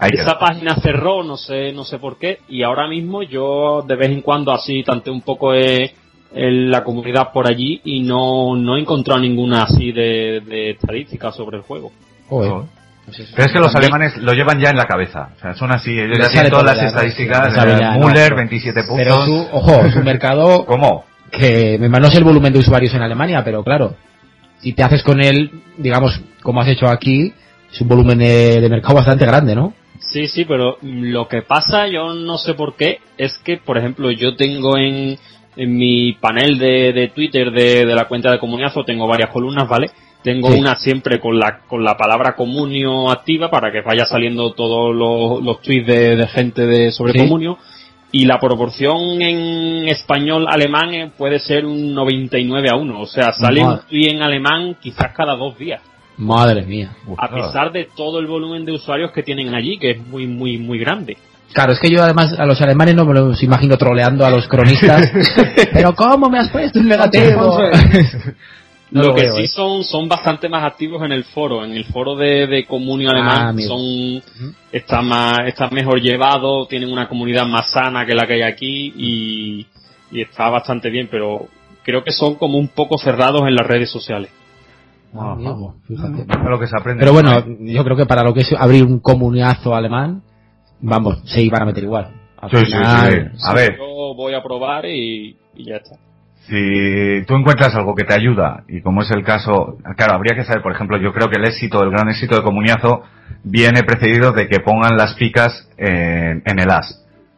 Esa 0.00 0.38
página 0.38 0.76
cerró, 0.76 1.22
no 1.22 1.36
sé, 1.36 1.72
no 1.72 1.84
sé 1.84 1.98
por 1.98 2.16
qué, 2.16 2.38
y 2.48 2.62
ahora 2.62 2.88
mismo 2.88 3.22
yo 3.22 3.82
de 3.86 3.96
vez 3.96 4.10
en 4.10 4.22
cuando 4.22 4.50
así 4.52 4.82
tanteo 4.82 5.12
un 5.12 5.20
poco 5.20 5.52
eh, 5.52 5.92
en 6.32 6.70
la 6.70 6.84
comunidad 6.84 7.32
por 7.32 7.48
allí 7.48 7.80
y 7.84 8.00
no, 8.02 8.56
no 8.56 8.76
he 8.76 8.80
encontrado 8.80 9.20
ninguna 9.20 9.64
así 9.64 9.92
de, 9.92 10.40
de 10.46 10.70
estadísticas 10.70 11.34
sobre 11.34 11.56
el 11.58 11.62
juego. 11.64 11.90
Joder. 12.28 12.50
No. 12.50 12.68
Pero 13.34 13.46
es 13.46 13.52
que 13.52 13.58
los 13.58 13.74
alemanes 13.74 14.16
lo 14.18 14.32
llevan 14.34 14.60
ya 14.60 14.70
en 14.70 14.76
la 14.76 14.84
cabeza. 14.86 15.30
O 15.36 15.40
sea, 15.40 15.54
son 15.54 15.72
así, 15.72 15.90
ellos 15.98 16.18
ya 16.18 16.30
tienen 16.30 16.50
todas 16.50 16.76
las 16.76 16.82
estadísticas. 16.84 17.48
eh, 17.56 17.76
ya, 17.80 17.96
no, 17.96 18.06
Müller, 18.06 18.24
pero- 18.28 18.36
27 18.36 18.82
puntos. 18.84 18.96
Pero 18.96 19.24
tú, 19.24 19.46
ojo, 19.52 19.84
es 19.86 19.96
un 19.96 20.04
mercado 20.04 20.64
¿Cómo? 20.64 21.04
que 21.32 21.76
me 21.80 21.88
no 21.88 22.08
sé 22.08 22.18
el 22.18 22.24
volumen 22.24 22.52
de 22.52 22.60
usuarios 22.60 22.94
en 22.94 23.02
Alemania, 23.02 23.42
pero 23.44 23.64
claro, 23.64 23.94
si 24.58 24.72
te 24.72 24.82
haces 24.82 25.02
con 25.02 25.20
él, 25.20 25.50
digamos, 25.76 26.20
como 26.42 26.60
has 26.60 26.68
hecho 26.68 26.86
aquí, 26.86 27.32
es 27.72 27.80
un 27.80 27.88
volumen 27.88 28.18
de, 28.18 28.60
de 28.60 28.68
mercado 28.68 28.94
bastante 28.94 29.26
grande, 29.26 29.54
¿no? 29.54 29.74
Sí, 29.98 30.26
sí, 30.28 30.44
pero 30.44 30.76
lo 30.82 31.28
que 31.28 31.42
pasa, 31.42 31.86
yo 31.86 32.14
no 32.14 32.38
sé 32.38 32.54
por 32.54 32.74
qué, 32.74 32.98
es 33.18 33.38
que, 33.38 33.58
por 33.58 33.78
ejemplo, 33.78 34.10
yo 34.10 34.34
tengo 34.34 34.76
en, 34.76 35.18
en 35.56 35.76
mi 35.76 36.12
panel 36.14 36.58
de, 36.58 36.92
de 36.92 37.08
Twitter 37.08 37.50
de, 37.50 37.84
de 37.86 37.94
la 37.94 38.06
cuenta 38.06 38.30
de 38.30 38.38
Comuniazo, 38.38 38.84
tengo 38.84 39.06
varias 39.06 39.30
columnas, 39.30 39.68
¿vale? 39.68 39.90
Tengo 40.22 40.50
Sí. 40.52 40.58
una 40.58 40.76
siempre 40.76 41.18
con 41.18 41.38
la, 41.38 41.60
con 41.66 41.82
la 41.82 41.96
palabra 41.96 42.36
comunio 42.36 43.10
activa 43.10 43.50
para 43.50 43.72
que 43.72 43.80
vaya 43.80 44.04
saliendo 44.04 44.52
todos 44.52 44.94
los, 44.94 45.42
los 45.42 45.62
tweets 45.62 45.86
de, 45.86 46.16
de 46.16 46.26
gente 46.28 46.66
de, 46.66 46.92
sobre 46.92 47.12
Sí. 47.14 47.18
comunio. 47.20 47.58
Y 48.12 48.24
la 48.26 48.38
proporción 48.40 49.22
en 49.22 49.88
español 49.88 50.46
alemán 50.48 50.92
eh, 50.94 51.10
puede 51.16 51.38
ser 51.38 51.64
un 51.64 51.94
99 51.94 52.68
a 52.68 52.76
1. 52.76 53.00
O 53.00 53.06
sea, 53.06 53.32
sale 53.32 53.60
un 53.62 53.68
Madre. 53.68 53.82
tweet 53.88 54.10
en 54.10 54.22
alemán 54.22 54.76
quizás 54.82 55.12
cada 55.14 55.36
dos 55.36 55.56
días 55.56 55.80
Madre 56.18 56.62
mía. 56.62 56.90
a 57.16 57.28
pesar 57.30 57.70
de 57.72 57.88
todo 57.96 58.18
el 58.18 58.26
volumen 58.26 58.64
de 58.64 58.72
usuarios 58.72 59.12
que 59.12 59.22
tienen 59.22 59.54
allí, 59.54 59.78
que 59.78 59.92
es 59.92 60.06
muy, 60.06 60.26
muy, 60.26 60.58
muy 60.58 60.78
grande. 60.78 61.16
Claro, 61.52 61.72
es 61.72 61.80
que 61.80 61.90
yo 61.90 62.02
además 62.02 62.32
a 62.38 62.46
los 62.46 62.60
alemanes 62.60 62.94
no 62.94 63.04
me 63.04 63.14
los 63.14 63.42
imagino 63.42 63.76
troleando 63.76 64.24
a 64.24 64.30
los 64.30 64.46
cronistas. 64.48 65.10
pero 65.72 65.94
¿cómo 65.94 66.28
me 66.28 66.38
has 66.38 66.48
puesto 66.50 66.78
un 66.80 66.88
negativo? 66.88 67.58
No 68.92 69.02
lo, 69.02 69.08
lo 69.10 69.14
que 69.14 69.22
veo, 69.22 69.36
sí 69.36 69.42
¿eh? 69.42 69.46
son, 69.46 69.84
son 69.84 70.08
bastante 70.08 70.48
más 70.48 70.64
activos 70.64 71.00
en 71.04 71.12
el 71.12 71.22
foro, 71.22 71.64
en 71.64 71.70
el 71.70 71.84
foro 71.84 72.16
de, 72.16 72.48
de 72.48 72.66
comunio 72.66 73.08
Ah, 73.10 73.12
alemán, 73.12 73.46
amigo. 73.50 73.68
son, 73.68 74.20
está 74.72 75.00
más, 75.00 75.38
está 75.46 75.70
mejor 75.70 76.00
llevado, 76.00 76.66
tienen 76.66 76.90
una 76.90 77.08
comunidad 77.08 77.46
más 77.46 77.70
sana 77.70 78.04
que 78.04 78.16
la 78.16 78.26
que 78.26 78.32
hay 78.32 78.42
aquí 78.42 78.92
y, 78.96 79.66
y 80.10 80.20
está 80.20 80.50
bastante 80.50 80.90
bien, 80.90 81.06
pero 81.08 81.46
creo 81.84 82.02
que 82.02 82.10
son 82.10 82.34
como 82.34 82.58
un 82.58 82.66
poco 82.66 82.98
cerrados 82.98 83.42
en 83.46 83.54
las 83.54 83.64
redes 83.64 83.90
sociales. 83.92 84.30
Ah, 85.14 85.34
amigo, 85.34 85.76
fíjate. 85.86 86.26
A 86.28 86.50
lo 86.50 86.58
que 86.58 86.66
se 86.66 86.76
aprende. 86.76 86.98
Pero 86.98 87.12
bueno, 87.12 87.44
yo 87.60 87.84
creo 87.84 87.96
que 87.96 88.06
para 88.06 88.24
lo 88.24 88.34
que 88.34 88.40
es 88.40 88.52
abrir 88.58 88.82
un 88.82 88.98
comuniazo 88.98 89.72
alemán, 89.72 90.22
vamos, 90.80 91.22
se 91.24 91.42
iban 91.42 91.62
a 91.62 91.64
meter 91.66 91.84
igual. 91.84 92.08
Al 92.38 92.50
Sí, 92.50 92.56
sí, 92.58 92.64
final, 92.66 93.32
sí. 93.34 93.38
A 93.46 93.54
ver, 93.54 93.76
Yo 93.76 94.14
voy 94.14 94.34
a 94.34 94.42
probar 94.42 94.86
y, 94.86 95.36
y 95.54 95.64
ya 95.64 95.76
está. 95.76 95.96
si 96.48 97.22
tú 97.26 97.34
encuentras 97.36 97.74
algo 97.74 97.94
que 97.94 98.04
te 98.04 98.14
ayuda, 98.14 98.64
y 98.68 98.80
como 98.80 99.02
es 99.02 99.10
el 99.10 99.22
caso, 99.22 99.76
claro, 99.96 100.14
habría 100.14 100.34
que 100.34 100.44
saber, 100.44 100.62
por 100.62 100.72
ejemplo, 100.72 100.96
yo 100.98 101.12
creo 101.12 101.28
que 101.28 101.36
el 101.38 101.44
éxito, 101.46 101.82
el 101.82 101.90
gran 101.90 102.08
éxito 102.08 102.36
de 102.36 102.42
Comuniazo 102.42 103.02
viene 103.44 103.82
precedido 103.82 104.32
de 104.32 104.48
que 104.48 104.60
pongan 104.60 104.96
las 104.96 105.14
picas 105.14 105.68
en, 105.76 106.42
en 106.44 106.58
el 106.58 106.70
as. 106.70 106.96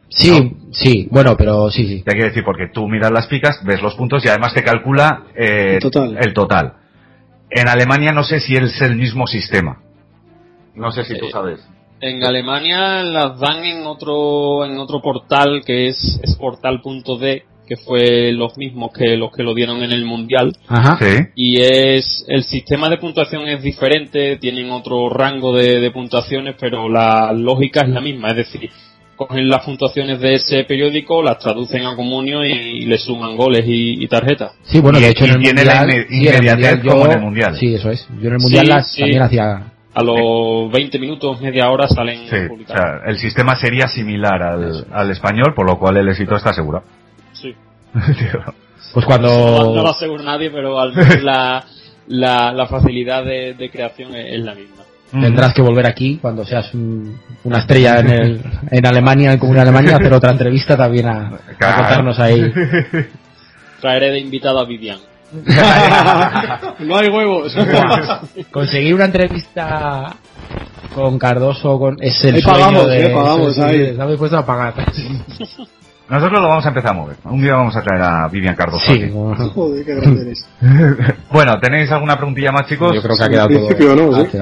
Sí, 0.08 0.56
sí, 0.72 1.08
bueno, 1.10 1.36
pero 1.38 1.70
sí, 1.70 1.86
sí. 1.86 2.02
Te 2.02 2.12
quiere 2.12 2.28
decir, 2.28 2.44
porque 2.44 2.68
tú 2.68 2.86
miras 2.86 3.10
las 3.10 3.26
picas, 3.28 3.60
ves 3.64 3.80
los 3.82 3.94
puntos 3.94 4.24
y 4.24 4.28
además 4.28 4.52
te 4.54 4.62
calcula 4.62 5.24
eh, 5.34 5.74
El 5.76 5.80
total. 5.80 6.18
el 6.20 6.34
total. 6.34 6.74
En 7.50 7.68
Alemania 7.68 8.12
no 8.12 8.22
sé 8.22 8.38
si 8.40 8.54
es 8.54 8.80
el 8.82 8.96
mismo 8.96 9.26
sistema. 9.26 9.78
No 10.74 10.90
sé 10.92 11.04
si 11.04 11.18
tú 11.18 11.26
Eh, 11.26 11.30
sabes. 11.32 11.66
En 12.02 12.22
Alemania 12.24 13.02
las 13.04 13.38
dan 13.38 13.64
en 13.64 13.86
otro 13.86 14.64
en 14.66 14.76
otro 14.78 15.00
portal 15.00 15.62
que 15.64 15.88
es, 15.88 16.20
es 16.22 16.34
portal.de 16.36 17.44
que 17.66 17.76
fue 17.76 18.32
los 18.32 18.56
mismos 18.58 18.90
que 18.92 19.16
los 19.16 19.30
que 19.30 19.44
lo 19.44 19.54
dieron 19.54 19.82
en 19.84 19.92
el 19.92 20.04
mundial 20.04 20.52
Ajá. 20.68 20.98
Sí. 21.00 21.22
y 21.36 21.60
es 21.60 22.24
el 22.26 22.42
sistema 22.42 22.88
de 22.90 22.98
puntuación 22.98 23.48
es 23.48 23.62
diferente 23.62 24.36
tienen 24.38 24.70
otro 24.72 25.08
rango 25.08 25.56
de, 25.56 25.78
de 25.80 25.90
puntuaciones 25.92 26.56
pero 26.58 26.88
la 26.88 27.32
lógica 27.32 27.82
es 27.82 27.88
la 27.90 28.00
misma 28.00 28.30
es 28.30 28.36
decir 28.36 28.68
cogen 29.14 29.48
las 29.48 29.64
puntuaciones 29.64 30.18
de 30.20 30.34
ese 30.34 30.64
periódico 30.64 31.22
las 31.22 31.38
traducen 31.38 31.86
a 31.86 31.94
comunio 31.94 32.44
y, 32.44 32.50
y 32.50 32.80
le 32.86 32.98
suman 32.98 33.36
goles 33.36 33.62
y, 33.64 34.02
y 34.04 34.08
tarjetas 34.08 34.52
Sí, 34.64 34.80
bueno, 34.80 34.98
Y- 34.98 35.02
de 35.02 35.08
hecho 35.10 35.24
en 35.26 35.30
el 35.30 35.40
tiene 35.40 35.64
la 35.64 35.82
mundial, 35.82 36.00
inme- 36.04 36.08
sí, 36.08 36.14
en 36.16 36.34
el 36.34 36.34
inmediatez 36.44 36.74
mundial 36.74 36.82
como 36.94 37.04
en 37.06 37.12
el 37.12 37.20
mundial. 37.20 37.56
Sí, 37.56 37.74
eso 37.74 37.90
es. 37.90 38.08
Yo 38.20 38.26
en 38.28 38.34
el 38.34 38.40
mundial 38.40 38.64
Sí, 38.66 38.68
las 38.72 38.92
sí. 38.92 39.00
también 39.02 39.22
hacía. 39.22 39.62
A 39.94 40.02
los 40.02 40.72
20 40.72 40.98
minutos 40.98 41.40
media 41.40 41.68
hora 41.70 41.86
salen 41.88 42.20
Sí, 42.28 42.36
o 42.36 42.66
sea, 42.66 43.00
el 43.06 43.18
sistema 43.18 43.54
sería 43.56 43.88
similar 43.88 44.42
al, 44.42 44.86
al 44.90 45.10
español, 45.10 45.52
por 45.54 45.66
lo 45.66 45.78
cual 45.78 45.96
el 45.98 46.08
éxito 46.08 46.34
está 46.36 46.50
asegurado. 46.50 46.84
Sí. 47.32 47.54
Pues 48.94 49.06
cuando 49.06 49.28
no 49.74 49.82
lo 49.82 49.88
asegura 49.88 50.22
nadie, 50.22 50.50
pero 50.50 50.78
al 50.78 50.92
menos 50.94 51.22
la, 51.22 51.64
la, 52.08 52.52
la 52.52 52.66
facilidad 52.66 53.24
de, 53.24 53.54
de 53.54 53.70
creación 53.70 54.14
es, 54.14 54.34
es 54.34 54.40
la 54.44 54.54
misma. 54.54 54.82
tendrás 55.12 55.54
que 55.54 55.62
volver 55.62 55.86
aquí 55.86 56.18
cuando 56.20 56.44
seas 56.44 56.74
un- 56.74 57.18
una 57.44 57.58
estrella 57.60 58.00
en, 58.00 58.10
el, 58.10 58.42
en 58.70 58.86
Alemania, 58.86 59.32
en 59.32 59.38
Comunidad 59.38 59.68
Alemania, 59.68 59.94
a 59.94 59.96
hacer 59.98 60.12
otra 60.12 60.32
entrevista 60.32 60.76
también 60.76 61.06
a, 61.08 61.30
contarnos 61.58 62.18
ahí. 62.18 62.52
Traeré 63.80 64.10
de 64.10 64.18
invitado 64.18 64.58
a 64.60 64.64
Vivian. 64.66 64.98
no 66.80 66.96
hay 66.96 67.08
huevos. 67.08 67.56
Conseguir 68.50 68.94
una 68.94 69.06
entrevista 69.06 70.14
con 70.94 71.18
Cardoso 71.18 71.78
con, 71.78 71.96
es 72.00 72.22
el 72.24 72.34
Ahí 72.36 72.42
sueño 72.42 72.58
pagamos, 72.58 72.88
de, 72.88 73.06
eh, 73.06 73.10
pagamos 73.14 73.58
ahí. 73.58 73.82
Estamos 73.82 74.12
dispuestos 74.12 74.40
a 74.40 74.46
pagar. 74.46 74.74
Nosotros 76.08 76.42
lo 76.42 76.48
vamos 76.48 76.66
a 76.66 76.68
empezar 76.68 76.90
a 76.90 76.94
mover. 76.94 77.16
Un 77.24 77.40
día 77.40 77.54
vamos 77.54 77.74
a 77.74 77.80
traer 77.82 78.02
a 78.02 78.28
Vivian 78.28 78.54
Cardoso. 78.54 78.84
Sí, 78.84 79.04
aquí. 79.04 79.10
bueno, 79.10 79.48
Joder, 79.50 79.84
qué 79.84 79.94
grande 79.94 80.22
eres. 80.22 80.46
Bueno, 81.32 81.58
¿tenéis 81.58 81.90
alguna 81.90 82.16
preguntilla 82.16 82.52
más, 82.52 82.66
chicos? 82.66 82.92
yo 82.94 83.00
creo 83.00 83.16
que 83.16 83.24
ha 83.24 83.28
quedado 83.28 83.48
principio 83.48 83.96
todo. 83.96 84.10
no, 84.10 84.30
sí. 84.30 84.38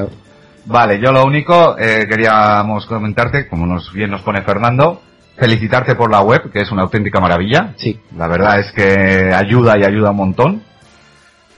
Vale, 0.66 1.00
yo 1.00 1.12
lo 1.12 1.24
único, 1.24 1.76
eh, 1.79 2.07
queríamos 2.09 2.87
comentarte, 2.87 3.48
como 3.48 3.66
nos 3.66 3.92
bien 3.92 4.11
nos 4.11 4.22
pone 4.22 4.42
Fernando, 4.42 5.00
felicitarte 5.37 5.94
por 5.94 6.11
la 6.11 6.20
web, 6.20 6.50
que 6.53 6.61
es 6.61 6.70
una 6.70 6.83
auténtica 6.83 7.20
maravilla. 7.20 7.72
Sí. 7.76 7.98
La 8.16 8.29
verdad 8.29 8.59
es 8.61 8.72
que 8.72 9.33
ayuda 9.33 9.79
y 9.79 9.85
ayuda 9.85 10.11
un 10.11 10.16
montón. 10.16 10.62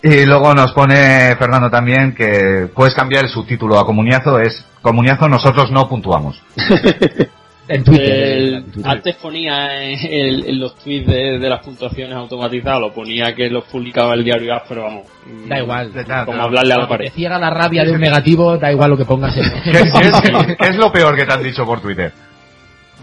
Y 0.03 0.27
luego 0.27 0.53
nos 0.55 0.73
pone 0.73 1.37
Fernando 1.37 1.71
también 1.71 2.13
que 2.15 2.69
puedes 2.75 2.95
cambiar 2.95 3.25
el 3.25 3.31
subtítulo 3.31 3.79
a 3.79 3.87
Comuniazo, 3.87 4.41
es 4.41 4.65
Comuniazo 4.83 5.29
nosotros 5.29 5.71
no 5.71 5.89
puntuamos. 5.89 6.41
En 7.69 7.85
Twitter. 7.85 8.11
El- 8.13 8.55
en 8.55 8.73
Twitter. 8.73 8.91
antes 8.91 9.15
ponía 9.17 9.83
en, 9.85 9.99
el- 10.13 10.47
en 10.49 10.59
los 10.59 10.75
tweets 10.75 11.07
de, 11.07 11.39
de 11.39 11.49
las 11.49 11.65
puntuaciones 11.65 12.15
automatizadas, 12.17 12.81
lo 12.81 12.93
ponía 12.93 13.35
que 13.37 13.49
los 13.49 13.63
publicaba 13.65 14.15
el 14.15 14.25
diario 14.25 14.53
AS, 14.53 14.65
pero 14.69 14.83
vamos. 14.83 15.07
mm, 15.25 15.49
Da 15.49 15.61
igual. 15.61 15.93
Como 16.27 16.43
hablarle 16.43 16.75
a 16.75 16.79
la 16.79 16.89
pared. 16.89 17.05
te 17.07 17.13
ciega 17.13 17.39
la 17.39 17.51
rabia 17.51 17.85
de 17.85 17.93
un 17.93 18.01
negativo, 18.01 18.59
da 18.59 18.71
igual 18.73 18.91
lo 18.91 18.97
que 18.97 19.05
pongas 19.05 19.37
en 19.37 19.45
¿Qué, 19.63 19.71
qué 19.73 19.79
es, 19.79 20.21
qué 20.59 20.69
es 20.71 20.77
lo 20.77 20.91
peor 20.91 21.17
que 21.17 21.25
te 21.25 21.33
han 21.33 21.43
dicho 21.45 21.65
por 21.65 21.81
Twitter? 21.81 22.13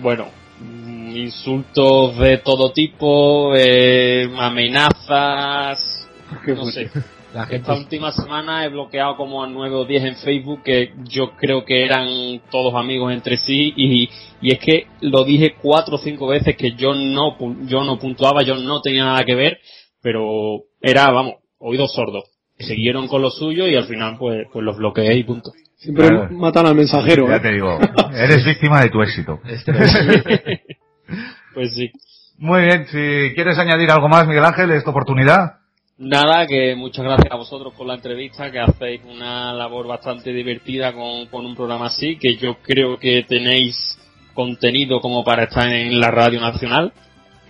Bueno, 0.01 0.25
mm, 0.59 1.15
insultos 1.15 2.17
de 2.19 2.39
todo 2.39 2.71
tipo, 2.73 3.53
eh, 3.55 4.29
amenazas, 4.37 6.08
no 6.47 6.65
sé. 6.65 6.89
La 7.33 7.43
gente 7.45 7.57
Esta 7.57 7.73
última 7.75 8.11
semana 8.11 8.65
he 8.65 8.69
bloqueado 8.69 9.15
como 9.15 9.43
a 9.43 9.47
9 9.47 9.75
o 9.75 9.85
10 9.85 10.03
en 10.03 10.15
Facebook 10.15 10.63
que 10.63 10.93
yo 11.03 11.31
creo 11.37 11.63
que 11.63 11.85
eran 11.85 12.41
todos 12.49 12.73
amigos 12.73 13.13
entre 13.13 13.37
sí 13.37 13.71
y, 13.75 14.09
y 14.41 14.51
es 14.51 14.59
que 14.59 14.87
lo 15.01 15.23
dije 15.25 15.53
cuatro 15.61 15.95
o 15.95 15.99
cinco 15.99 16.27
veces 16.27 16.55
que 16.57 16.71
yo 16.71 16.93
no, 16.95 17.37
pu- 17.37 17.67
yo 17.67 17.83
no 17.83 17.99
puntuaba, 17.99 18.41
yo 18.41 18.55
no 18.55 18.81
tenía 18.81 19.05
nada 19.05 19.23
que 19.25 19.35
ver, 19.35 19.59
pero 20.01 20.63
era, 20.81 21.11
vamos, 21.11 21.35
oídos 21.59 21.93
sordos. 21.93 22.23
Siguieron 22.57 23.07
con 23.07 23.21
lo 23.21 23.29
suyo 23.29 23.67
y 23.67 23.75
al 23.75 23.85
final 23.85 24.17
pues, 24.17 24.47
pues 24.51 24.65
los 24.65 24.77
bloqueé 24.77 25.15
y 25.15 25.23
punto. 25.23 25.51
Siempre 25.77 26.07
Claro. 26.09 26.29
matan 26.31 26.65
al 26.65 26.75
mensajero. 26.75 27.27
Ya 27.29 27.35
¿eh? 27.35 27.39
te 27.39 27.53
digo, 27.53 27.77
eres 28.13 28.43
víctima 28.43 28.81
de 28.81 28.89
tu 28.89 29.01
éxito. 29.01 29.39
Pues 31.53 31.73
sí. 31.75 31.91
Muy 32.37 32.61
bien, 32.61 32.85
si 32.87 33.33
quieres 33.35 33.57
añadir 33.57 33.91
algo 33.91 34.07
más, 34.07 34.27
Miguel 34.27 34.45
Ángel, 34.45 34.71
es 34.71 34.83
tu 34.83 34.91
oportunidad. 34.91 35.58
Nada, 35.99 36.47
que 36.47 36.75
muchas 36.75 37.03
gracias 37.03 37.29
a 37.29 37.35
vosotros 37.35 37.73
por 37.77 37.85
la 37.85 37.95
entrevista, 37.95 38.49
que 38.49 38.59
hacéis 38.59 39.01
una 39.03 39.53
labor 39.53 39.85
bastante 39.85 40.31
divertida 40.31 40.93
con, 40.93 41.25
con 41.25 41.45
un 41.45 41.55
programa 41.55 41.87
así, 41.87 42.15
que 42.17 42.37
yo 42.37 42.55
creo 42.63 42.97
que 42.97 43.25
tenéis 43.27 43.97
contenido 44.33 45.01
como 45.01 45.25
para 45.25 45.43
estar 45.43 45.67
en 45.67 45.99
la 45.99 46.09
radio 46.09 46.39
nacional 46.39 46.93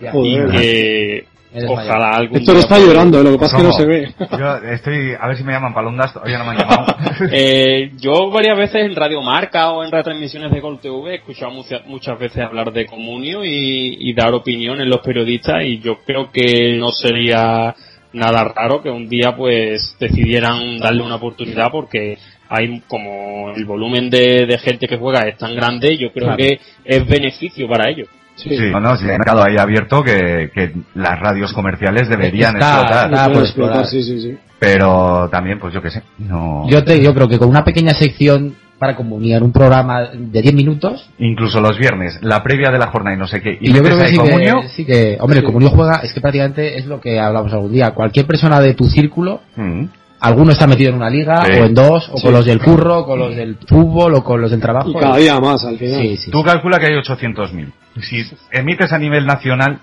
Ya. 0.00 0.10
y 0.14 0.34
que 0.50 1.24
ojalá 1.68 2.10
algún 2.10 2.38
Héctor 2.38 2.54
día 2.56 2.62
está 2.64 2.78
llorando, 2.80 3.22
lo 3.22 3.30
que 3.32 3.38
pasa 3.38 3.56
es 3.56 3.62
que 3.62 3.68
no 3.68 3.72
se 3.72 3.86
ve. 3.86 4.14
Yo 4.36 4.56
estoy, 4.72 5.12
a 5.20 5.28
ver 5.28 5.36
si 5.36 5.44
me 5.44 5.52
llaman 5.52 5.72
palondas, 5.72 6.12
todavía 6.12 6.38
no 6.38 6.44
me 6.44 6.50
han 6.50 6.58
llamado. 6.58 6.96
Eh, 7.32 7.92
yo 7.98 8.30
varias 8.30 8.56
veces 8.56 8.86
en 8.86 8.96
Radio 8.96 9.20
Marca 9.22 9.70
o 9.70 9.84
en 9.84 9.92
retransmisiones 9.92 10.50
de 10.50 10.58
Gol 10.60 10.80
TV 10.80 11.12
he 11.12 11.14
escuchado 11.16 11.52
muchas, 11.52 11.86
muchas 11.86 12.18
veces 12.18 12.42
hablar 12.42 12.72
de 12.72 12.86
comunio 12.86 13.44
y, 13.44 13.96
y 14.00 14.12
dar 14.12 14.34
opiniones 14.34 14.88
los 14.88 15.02
periodistas 15.02 15.62
y 15.64 15.78
yo 15.78 15.98
creo 16.04 16.32
que 16.32 16.76
no 16.78 16.90
sería 16.90 17.74
nada 18.12 18.44
raro 18.44 18.82
que 18.82 18.90
un 18.90 19.08
día 19.08 19.36
pues 19.36 19.96
decidieran 20.00 20.78
darle 20.78 21.02
una 21.02 21.16
oportunidad 21.16 21.68
porque 21.70 22.18
hay 22.48 22.80
como 22.88 23.50
el 23.54 23.64
volumen 23.64 24.10
de, 24.10 24.46
de 24.46 24.58
gente 24.58 24.88
que 24.88 24.96
juega 24.96 25.20
es 25.28 25.36
tan 25.38 25.54
grande 25.54 25.96
yo 25.96 26.12
creo 26.12 26.26
Claro. 26.34 26.36
que 26.38 26.58
es 26.84 27.06
beneficio 27.06 27.68
para 27.68 27.88
ellos. 27.88 28.08
Sí. 28.36 28.48
Sí, 28.56 28.70
no, 28.72 28.80
no, 28.80 28.96
si 28.96 29.04
hay 29.04 29.10
mercado 29.18 29.44
ahí 29.44 29.56
abierto 29.58 30.02
que, 30.02 30.50
que 30.54 30.72
las 30.94 31.18
radios 31.20 31.52
comerciales 31.52 32.08
deberían 32.08 32.54
Está- 32.56 32.80
explotar. 32.80 33.12
está- 33.12 33.40
explotar, 33.40 33.86
sí, 33.86 34.02
sí. 34.02 34.36
Pero 34.58 35.28
también, 35.30 35.58
pues 35.58 35.72
yo 35.74 35.80
qué 35.82 35.90
sé, 35.90 36.02
no... 36.18 36.66
Yo, 36.68 36.82
te, 36.82 37.02
yo 37.02 37.14
creo 37.14 37.28
que 37.28 37.38
con 37.38 37.48
una 37.48 37.64
pequeña 37.64 37.92
sección 37.94 38.54
para 38.80 38.96
comunicar 38.96 39.42
un 39.42 39.52
programa 39.52 40.06
de 40.12 40.40
10 40.42 40.54
minutos, 40.54 41.08
Incluso 41.18 41.60
los 41.60 41.78
viernes, 41.78 42.18
la 42.22 42.42
previa 42.42 42.70
de 42.70 42.78
la 42.78 42.86
jornada 42.88 43.14
y 43.14 43.18
no 43.18 43.28
sé 43.28 43.40
qué, 43.42 43.58
y, 43.60 43.70
y 43.70 43.72
yo 43.74 43.82
creo 43.82 43.98
que 43.98 44.08
sí, 44.08 44.16
Comunio, 44.16 44.62
que 44.62 44.68
sí 44.70 44.84
que, 44.86 45.18
hombre, 45.20 45.36
Sí. 45.36 45.40
el 45.40 45.44
Comunio 45.46 45.68
juega, 45.68 46.00
es 46.02 46.12
que 46.14 46.20
prácticamente 46.22 46.78
es 46.78 46.86
lo 46.86 46.98
que 47.00 47.20
hablamos 47.20 47.52
algún 47.52 47.70
día. 47.72 47.90
Cualquier 47.92 48.26
persona 48.26 48.58
de 48.58 48.72
tu 48.74 48.84
círculo, 48.84 49.42
mm, 49.54 49.84
alguno 50.20 50.52
está 50.52 50.66
metido 50.66 50.88
en 50.90 50.96
una 50.96 51.10
liga, 51.10 51.44
Sí. 51.44 51.52
o 51.60 51.64
en 51.66 51.74
dos, 51.74 52.08
o 52.10 52.16
Sí. 52.16 52.22
con 52.24 52.32
los 52.32 52.46
del 52.46 52.58
curro, 52.60 53.04
con 53.04 53.18
los 53.18 53.36
del 53.36 53.56
fútbol, 53.68 54.14
o 54.14 54.24
con 54.24 54.40
los 54.40 54.50
del 54.50 54.60
trabajo. 54.60 54.88
Y 54.90 54.94
cada 54.94 55.16
día 55.18 55.38
más 55.38 55.62
al 55.64 55.76
final. 55.78 56.00
Sí, 56.00 56.16
sí. 56.16 56.30
tú 56.30 56.42
calcula 56.42 56.78
que 56.78 56.86
hay 56.86 56.94
800.000. 56.94 57.72
Si 58.00 58.24
emites 58.50 58.92
a 58.92 58.98
nivel 58.98 59.26
nacional, 59.26 59.78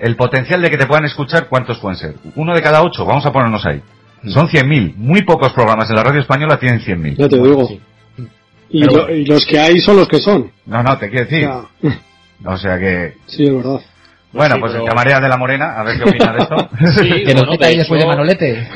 el 0.00 0.16
potencial 0.16 0.60
de 0.60 0.68
que 0.68 0.76
te 0.78 0.86
puedan 0.86 1.04
escuchar, 1.04 1.46
¿cuántos 1.48 1.78
pueden 1.78 1.96
ser? 1.96 2.14
Uno 2.34 2.54
de 2.54 2.60
cada 2.60 2.82
ocho, 2.82 3.04
vamos 3.06 3.24
a 3.24 3.30
ponernos 3.32 3.64
ahí. 3.66 3.80
Son 4.26 4.48
100.000. 4.48 4.94
Muy 4.96 5.22
pocos 5.22 5.52
programas 5.52 5.88
en 5.90 5.96
la 5.96 6.02
radio 6.04 6.20
española 6.20 6.56
tienen 6.58 6.80
100.000. 6.80 7.16
Ya 7.16 7.28
te 7.28 7.36
digo. 7.36 7.66
sí. 7.66 7.80
Y, 8.72 8.84
lo- 8.84 8.92
bueno. 8.92 9.14
y 9.14 9.24
los 9.24 9.44
que 9.46 9.58
hay 9.58 9.80
son 9.80 9.96
los 9.96 10.08
que 10.08 10.18
son. 10.18 10.50
No, 10.66 10.82
no, 10.82 10.96
te 10.98 11.10
quiero 11.10 11.24
O 11.24 11.28
decir. 11.28 11.48
sea, 11.48 12.52
O 12.52 12.56
sea 12.56 12.78
que... 12.78 13.14
sí, 13.26 13.44
es 13.44 13.54
verdad. 13.54 13.80
Bueno, 14.32 14.54
sí, 14.54 14.60
pues 14.60 14.72
pero- 14.72 14.84
el 14.84 14.88
camarera 14.88 15.20
de 15.20 15.28
la 15.28 15.36
Morena, 15.36 15.78
a 15.78 15.82
ver 15.84 15.98
qué 15.98 16.08
opina 16.08 16.32
de 16.32 16.38
esto. 16.38 16.56
Sí, 17.02 17.10
Que 17.26 17.34
nos 17.34 17.44
bueno, 17.46 17.56
de 17.58 17.66
ahí 17.66 17.76
después 17.76 18.00
de 18.00 18.06
Manolete. 18.06 18.66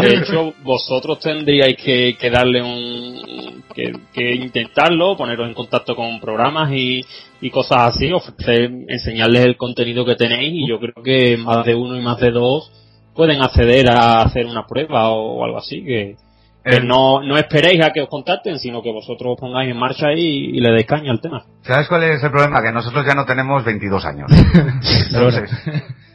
De 0.00 0.14
hecho, 0.16 0.52
vosotros 0.62 1.18
tendríais 1.20 1.76
que, 1.76 2.16
que 2.20 2.30
darle 2.30 2.62
un, 2.62 3.62
que, 3.74 3.92
que 4.12 4.34
intentarlo, 4.34 5.16
poneros 5.16 5.48
en 5.48 5.54
contacto 5.54 5.96
con 5.96 6.20
programas 6.20 6.70
y, 6.72 7.00
y 7.40 7.50
cosas 7.50 7.94
así, 7.96 8.12
ofrecer, 8.12 8.70
enseñarles 8.88 9.46
el 9.46 9.56
contenido 9.56 10.04
que 10.04 10.14
tenéis 10.16 10.52
y 10.52 10.68
yo 10.68 10.78
creo 10.78 11.02
que 11.02 11.38
más 11.38 11.64
de 11.64 11.74
uno 11.74 11.96
y 11.96 12.02
más 12.02 12.18
de 12.20 12.30
dos 12.30 12.70
pueden 13.14 13.40
acceder 13.40 13.88
a 13.90 14.20
hacer 14.22 14.44
una 14.46 14.66
prueba 14.66 15.08
o, 15.08 15.42
algo 15.42 15.56
así 15.58 15.82
que 15.82 16.16
Que 16.16 16.16
El- 16.64 16.86
no, 16.86 17.22
no 17.22 17.36
esperéis 17.38 17.82
a 17.84 17.92
que 17.92 18.02
os 18.02 18.08
contacten, 18.08 18.58
sino 18.58 18.82
que 18.82 18.92
vosotros 18.92 19.34
os 19.34 19.40
pongáis 19.40 19.70
en 19.70 19.76
marcha 19.78 20.12
y, 20.12 20.56
y 20.56 20.60
le 20.60 20.70
deis 20.72 20.86
caña 20.86 21.10
al 21.12 21.20
tema. 21.20 21.44
¿Sabes 21.62 21.88
cuál 21.88 22.02
es 22.04 22.22
el 22.22 22.30
problema? 22.30 22.62
Que 22.62 22.72
nosotros 22.72 23.06
ya 23.06 23.14
no 23.14 23.24
tenemos 23.24 23.64
22 23.64 24.04
años. 24.04 24.30
Entonces, 25.10 25.50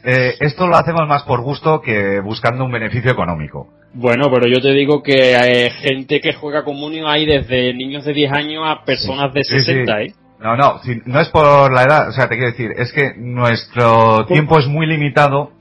eh, 0.04 0.34
esto 0.40 0.66
lo 0.66 0.76
hacemos 0.76 1.08
más 1.08 1.22
por 1.24 1.40
gusto 1.42 1.80
que 1.80 2.20
buscando 2.20 2.64
un 2.64 2.70
beneficio 2.72 3.10
económico. 3.10 3.68
Bueno, 3.94 4.28
pero 4.30 4.46
yo 4.46 4.60
te 4.60 4.72
digo 4.72 5.02
que 5.02 5.36
hay 5.36 5.70
gente 5.70 6.20
que 6.20 6.32
juega 6.34 6.64
Communion 6.64 7.06
hay 7.08 7.26
desde 7.26 7.72
niños 7.74 8.04
de 8.04 8.12
10 8.12 8.32
años 8.32 8.62
a 8.66 8.84
personas 8.84 9.32
de 9.32 9.44
Sí, 9.44 9.58
sí. 9.60 9.64
60, 9.66 10.02
¿eh? 10.02 10.14
No, 10.40 10.56
no, 10.56 10.78
si- 10.82 11.00
no 11.06 11.20
es 11.20 11.28
por 11.30 11.72
la 11.72 11.82
edad, 11.84 12.08
o 12.08 12.12
sea, 12.12 12.28
te 12.28 12.34
quiero 12.36 12.50
decir, 12.50 12.70
es 12.76 12.92
que 12.92 13.14
nuestro 13.16 14.26
tiempo 14.26 14.58
es 14.58 14.66
muy 14.66 14.86
limitado, 14.86 15.52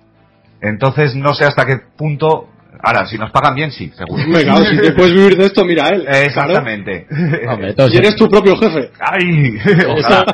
entonces 0.62 1.15
no 1.15 1.34
sé 1.36 1.46
hasta 1.46 1.65
qué 1.65 1.78
punto, 1.98 2.50
ahora, 2.84 3.06
si 3.08 3.17
nos 3.17 3.32
pagan 3.32 3.56
bien, 3.56 3.72
sí, 3.72 3.91
seguro. 3.98 4.24
Hombre, 4.24 4.43
claro, 4.43 4.65
si 4.65 4.78
te 4.78 4.91
puedes 4.91 5.13
vivir 5.13 5.38
de 5.38 5.46
esto, 5.46 5.65
mira 5.65 5.89
él. 5.89 6.06
Exactamente. 6.08 7.08
Hombre, 7.10 7.39
Claro. 7.41 7.67
entonces- 7.67 7.96
Y 7.96 7.98
eres 7.98 8.15
tu 8.15 8.28
propio 8.30 8.56
jefe. 8.58 8.91
¡Ay! 9.00 9.58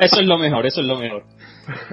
Eso, 0.02 0.20
es 0.20 0.26
lo 0.26 0.36
mejor, 0.38 0.66
eso 0.66 0.80
es 0.80 0.86
lo 0.86 0.98
mejor. 0.98 1.22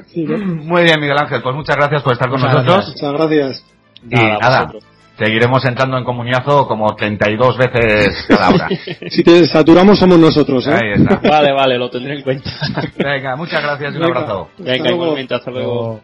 Sí, 0.07 0.23
¿no? 0.23 0.37
Muy 0.37 0.83
bien, 0.83 0.99
Miguel 0.99 1.17
Ángel, 1.17 1.41
pues 1.41 1.55
muchas 1.55 1.75
gracias 1.75 2.01
por 2.01 2.13
estar 2.13 2.29
con 2.29 2.41
Muchas 2.41 2.65
nosotros. 2.65 2.87
Muchas 2.89 3.13
gracias. 3.13 3.65
Y 4.09 4.15
Nada, 4.15 4.71
seguiremos 5.17 5.63
entrando 5.65 5.97
en 5.97 6.03
comuniazo 6.03 6.67
como 6.67 6.95
32 6.95 7.57
veces 7.57 8.25
cada 8.27 8.49
hora. 8.49 8.67
Si 9.09 9.23
te 9.23 9.45
saturamos 9.47 9.99
somos 9.99 10.17
nosotros, 10.19 10.65
¿eh? 10.67 10.73
Ahí 10.73 10.91
está. 11.01 11.19
Vale, 11.29 11.51
vale, 11.51 11.77
lo 11.77 11.89
tendré 11.89 12.15
en 12.17 12.21
cuenta. 12.23 12.49
Venga, 12.97 13.35
muchas 13.35 13.61
gracias 13.61 13.93
y 13.93 13.97
un 13.97 14.03
Venga. 14.03 14.19
abrazo. 14.19 14.49
Hasta 14.57 14.63
Venga, 14.71 14.83
luego. 14.89 15.03
igualmente, 15.03 15.35
hasta 15.35 15.51
luego. 15.51 16.01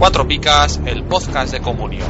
Cuatro 0.00 0.26
Picas, 0.26 0.80
el 0.86 1.04
podcast 1.04 1.52
de 1.52 1.60
comunión. 1.60 2.08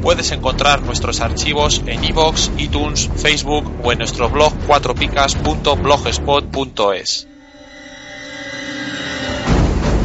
Puedes 0.00 0.32
encontrar 0.32 0.80
nuestros 0.80 1.20
archivos 1.20 1.82
en 1.84 2.02
iVoox, 2.02 2.52
iTunes, 2.56 3.10
Facebook 3.16 3.70
o 3.84 3.92
en 3.92 3.98
nuestro 3.98 4.30
blog 4.30 4.54
cuatropicas.blogspot.es. 4.66 7.28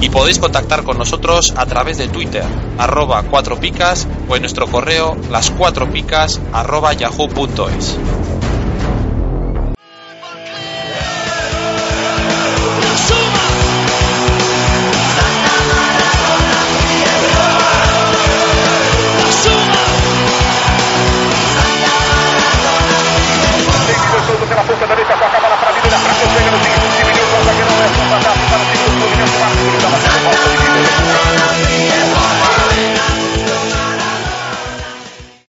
Y 0.02 0.10
podéis 0.10 0.40
contactar 0.40 0.84
con 0.84 0.98
nosotros 0.98 1.54
a 1.56 1.66
través 1.66 1.98
de 1.98 2.10
Twitter, 2.10 2.44
arroba 2.78 3.24
cuatro 3.24 3.58
picas 3.58 4.06
o 4.28 4.36
en 4.36 4.42
nuestro 4.42 4.68
correo 4.68 5.16
las 5.32 5.50
cuatro 5.50 5.90
picas 5.90 6.42
arroba. 6.52 6.92